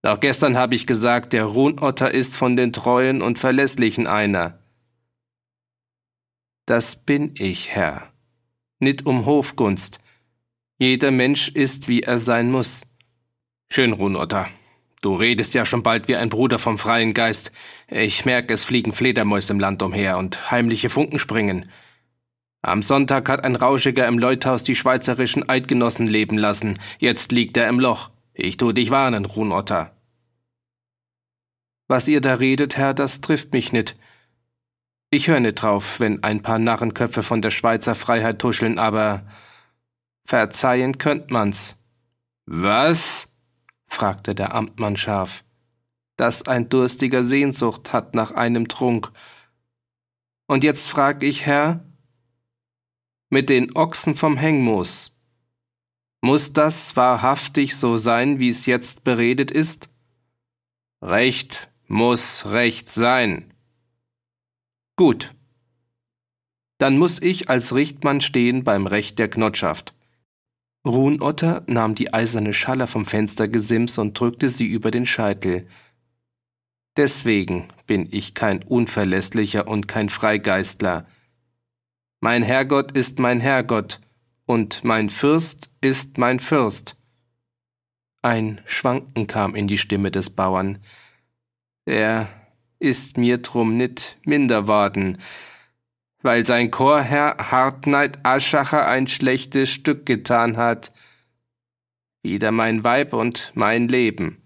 Doch 0.00 0.20
gestern 0.20 0.56
habe 0.56 0.74
ich 0.74 0.86
gesagt, 0.86 1.34
der 1.34 1.44
Ruhnotter 1.44 2.10
ist 2.10 2.34
von 2.34 2.56
den 2.56 2.72
Treuen 2.72 3.20
und 3.20 3.38
Verlässlichen 3.38 4.06
einer. 4.06 4.58
Das 6.64 6.96
bin 6.96 7.34
ich, 7.36 7.68
Herr. 7.68 8.10
Nit 8.78 9.04
um 9.04 9.26
Hofgunst. 9.26 10.00
Jeder 10.78 11.10
Mensch 11.10 11.48
ist, 11.50 11.88
wie 11.88 12.00
er 12.00 12.18
sein 12.18 12.50
muss. 12.50 12.86
Schön, 13.68 13.92
Ruhnotter. 13.92 14.48
Du 15.04 15.12
redest 15.16 15.52
ja 15.52 15.66
schon 15.66 15.82
bald 15.82 16.08
wie 16.08 16.16
ein 16.16 16.30
Bruder 16.30 16.58
vom 16.58 16.78
freien 16.78 17.12
Geist. 17.12 17.52
Ich 17.88 18.24
merke, 18.24 18.54
es 18.54 18.64
fliegen 18.64 18.94
Fledermäuse 18.94 19.52
im 19.52 19.60
Land 19.60 19.82
umher 19.82 20.16
und 20.16 20.50
heimliche 20.50 20.88
Funken 20.88 21.18
springen. 21.18 21.68
Am 22.62 22.82
Sonntag 22.82 23.28
hat 23.28 23.44
ein 23.44 23.54
Rauschiger 23.54 24.08
im 24.08 24.18
Leuthaus 24.18 24.62
die 24.62 24.74
schweizerischen 24.74 25.46
Eidgenossen 25.46 26.06
leben 26.06 26.38
lassen. 26.38 26.78
Jetzt 26.98 27.32
liegt 27.32 27.58
er 27.58 27.68
im 27.68 27.80
Loch. 27.80 28.12
Ich 28.32 28.56
tu 28.56 28.72
dich 28.72 28.90
warnen, 28.90 29.26
Runotter. 29.26 29.94
Was 31.86 32.08
ihr 32.08 32.22
da 32.22 32.36
redet, 32.36 32.78
Herr, 32.78 32.94
das 32.94 33.20
trifft 33.20 33.52
mich 33.52 33.74
nit. 33.74 33.96
Ich 35.10 35.28
hör 35.28 35.38
nit 35.38 35.60
drauf, 35.60 36.00
wenn 36.00 36.22
ein 36.22 36.40
paar 36.40 36.58
Narrenköpfe 36.58 37.22
von 37.22 37.42
der 37.42 37.50
Schweizer 37.50 37.94
Freiheit 37.94 38.38
tuscheln, 38.38 38.78
aber 38.78 39.26
verzeihen 40.24 40.96
könnt 40.96 41.30
man's. 41.30 41.76
Was? 42.46 43.33
Fragte 43.86 44.34
der 44.34 44.54
Amtmann 44.54 44.96
scharf. 44.96 45.44
Dass 46.16 46.46
ein 46.46 46.68
Durstiger 46.68 47.24
Sehnsucht 47.24 47.92
hat 47.92 48.14
nach 48.14 48.32
einem 48.32 48.68
Trunk. 48.68 49.10
Und 50.46 50.62
jetzt 50.62 50.88
frag 50.88 51.22
ich, 51.22 51.46
Herr, 51.46 51.84
mit 53.30 53.48
den 53.48 53.74
Ochsen 53.76 54.14
vom 54.14 54.36
Hengmoos. 54.36 55.12
Muss 56.20 56.52
das 56.52 56.96
wahrhaftig 56.96 57.76
so 57.76 57.96
sein, 57.96 58.38
wie 58.38 58.48
es 58.48 58.66
jetzt 58.66 59.04
beredet 59.04 59.50
ist? 59.50 59.88
Recht 61.02 61.68
muss 61.86 62.46
Recht 62.46 62.88
sein. 62.88 63.52
Gut. 64.96 65.34
Dann 66.78 66.96
muss 66.96 67.20
ich 67.20 67.50
als 67.50 67.74
Richtmann 67.74 68.20
stehen 68.20 68.64
beim 68.64 68.86
Recht 68.86 69.18
der 69.18 69.28
Knotschaft. 69.28 69.94
Ruhnotter 70.84 71.62
nahm 71.66 71.94
die 71.94 72.12
eiserne 72.12 72.52
Schalle 72.52 72.86
vom 72.86 73.06
Fenstergesims 73.06 73.98
und 73.98 74.18
drückte 74.18 74.48
sie 74.48 74.66
über 74.66 74.90
den 74.90 75.06
Scheitel. 75.06 75.66
Deswegen 76.96 77.68
bin 77.86 78.08
ich 78.10 78.34
kein 78.34 78.62
Unverlässlicher 78.62 79.66
und 79.66 79.88
kein 79.88 80.10
Freigeistler. 80.10 81.06
Mein 82.20 82.42
Herrgott 82.42 82.92
ist 82.92 83.18
mein 83.18 83.40
Herrgott, 83.40 84.00
und 84.46 84.84
mein 84.84 85.10
Fürst 85.10 85.70
ist 85.80 86.18
mein 86.18 86.38
Fürst. 86.38 86.96
Ein 88.22 88.60
Schwanken 88.66 89.26
kam 89.26 89.54
in 89.54 89.66
die 89.66 89.78
Stimme 89.78 90.10
des 90.10 90.30
Bauern. 90.30 90.78
Er 91.86 92.28
ist 92.78 93.16
mir 93.16 93.38
drum 93.38 93.76
nit 93.76 94.16
minder 94.24 94.68
worden, 94.68 95.18
weil 96.24 96.46
sein 96.46 96.70
Chorherr 96.70 97.36
Hartneid 97.50 98.24
Aschacher 98.24 98.88
ein 98.88 99.06
schlechtes 99.06 99.68
Stück 99.68 100.06
getan 100.06 100.56
hat. 100.56 100.90
Wieder 102.22 102.50
mein 102.50 102.82
Weib 102.82 103.12
und 103.12 103.52
mein 103.54 103.88
Leben. 103.88 104.40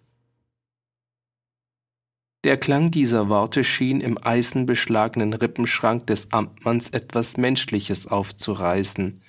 Der 2.42 2.56
Klang 2.56 2.90
dieser 2.90 3.28
Worte 3.28 3.62
schien 3.62 4.00
im 4.00 4.18
eisenbeschlagenen 4.18 5.32
Rippenschrank 5.32 6.04
des 6.08 6.32
Amtmanns 6.32 6.90
etwas 6.90 7.36
Menschliches 7.36 8.08
aufzureißen. 8.08 9.22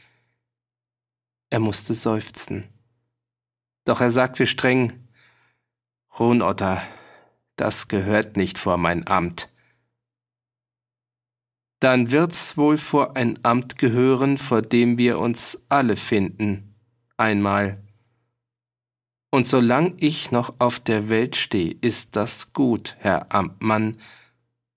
Er 1.52 1.60
musste 1.60 1.94
seufzen. 1.94 2.68
Doch 3.86 4.02
er 4.02 4.10
sagte 4.10 4.48
streng 4.48 5.08
Ruhnotter, 6.18 6.82
das 7.58 7.88
gehört 7.88 8.38
nicht 8.38 8.58
vor 8.58 8.78
mein 8.78 9.06
Amt. 9.08 9.49
Dann 11.80 12.12
wird's 12.12 12.58
wohl 12.58 12.78
vor 12.78 13.15
ein 13.15 13.39
Amt 13.44 13.78
gehören, 13.78 14.38
vor 14.38 14.62
dem 14.62 14.98
wir 14.98 15.20
uns 15.20 15.58
alle 15.70 15.96
finden, 15.96 16.76
einmal. 17.18 17.82
Und 19.32 19.48
solang 19.48 19.94
ich 20.00 20.32
noch 20.32 20.56
auf 20.60 20.80
der 20.80 21.08
Welt 21.08 21.36
stehe, 21.36 21.76
ist 21.82 22.15
das 22.15 22.52
gut, 22.52 22.96
Herr 23.00 23.34
Amtmann, 23.34 23.98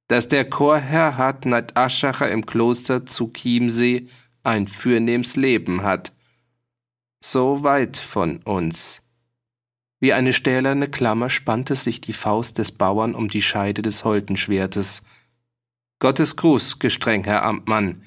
dass 0.09 0.29
der 0.29 0.49
Chorherr 0.49 1.17
Hartneit 1.17 1.77
Aschacher 1.77 2.31
im 2.31 2.45
Kloster 2.45 3.07
zu 3.07 3.29
Chiemsee 3.33 4.09
ein 4.43 4.67
fürnehms 4.67 5.37
Leben 5.37 5.83
hat. 5.83 6.13
So 7.25 7.63
weit 7.63 7.97
von 7.97 8.39
uns. 8.43 9.01
Wie 10.01 10.13
eine 10.13 10.33
stählerne 10.33 10.89
Klammer 10.89 11.31
spannte 11.31 11.77
sich 11.77 12.01
die 12.01 12.13
Faust 12.13 12.59
des 12.59 12.73
Bauern 12.73 13.15
um 13.15 13.29
die 13.29 13.41
Scheide 13.41 13.83
des 13.83 14.05
Holdenschwertes. 14.05 15.03
Gottes 16.03 16.35
Gruß, 16.35 16.81
gestreng 16.81 17.23
Herr 17.23 17.45
Amtmann, 17.45 18.03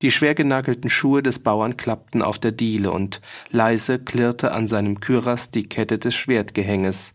die 0.00 0.10
schwer 0.10 0.34
genagelten 0.34 0.88
Schuhe 0.88 1.22
des 1.22 1.40
Bauern 1.40 1.76
klappten 1.76 2.22
auf 2.22 2.38
der 2.38 2.52
Diele 2.52 2.90
und 2.90 3.20
leise 3.50 3.98
klirrte 3.98 4.52
an 4.52 4.66
seinem 4.66 5.00
Kürass 5.00 5.50
die 5.50 5.68
Kette 5.68 5.98
des 5.98 6.14
Schwertgehänges. 6.14 7.12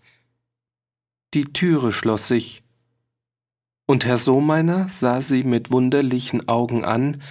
Die 1.33 1.45
Türe 1.45 1.91
schloss 1.91 2.27
sich, 2.27 2.61
und 3.87 4.05
Herr 4.05 4.19
Sohmeiner 4.19 4.87
sah 4.87 5.19
sie 5.21 5.43
mit 5.43 5.71
wunderlichen 5.71 6.47
Augen 6.47 6.85
an, 6.85 7.23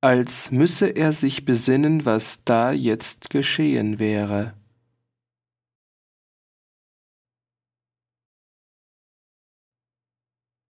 als 0.00 0.52
müsse 0.52 0.86
er 0.86 1.12
sich 1.12 1.44
besinnen, 1.44 2.04
was 2.04 2.38
da 2.44 2.70
jetzt 2.70 3.30
geschehen 3.30 3.98
wäre. 3.98 4.54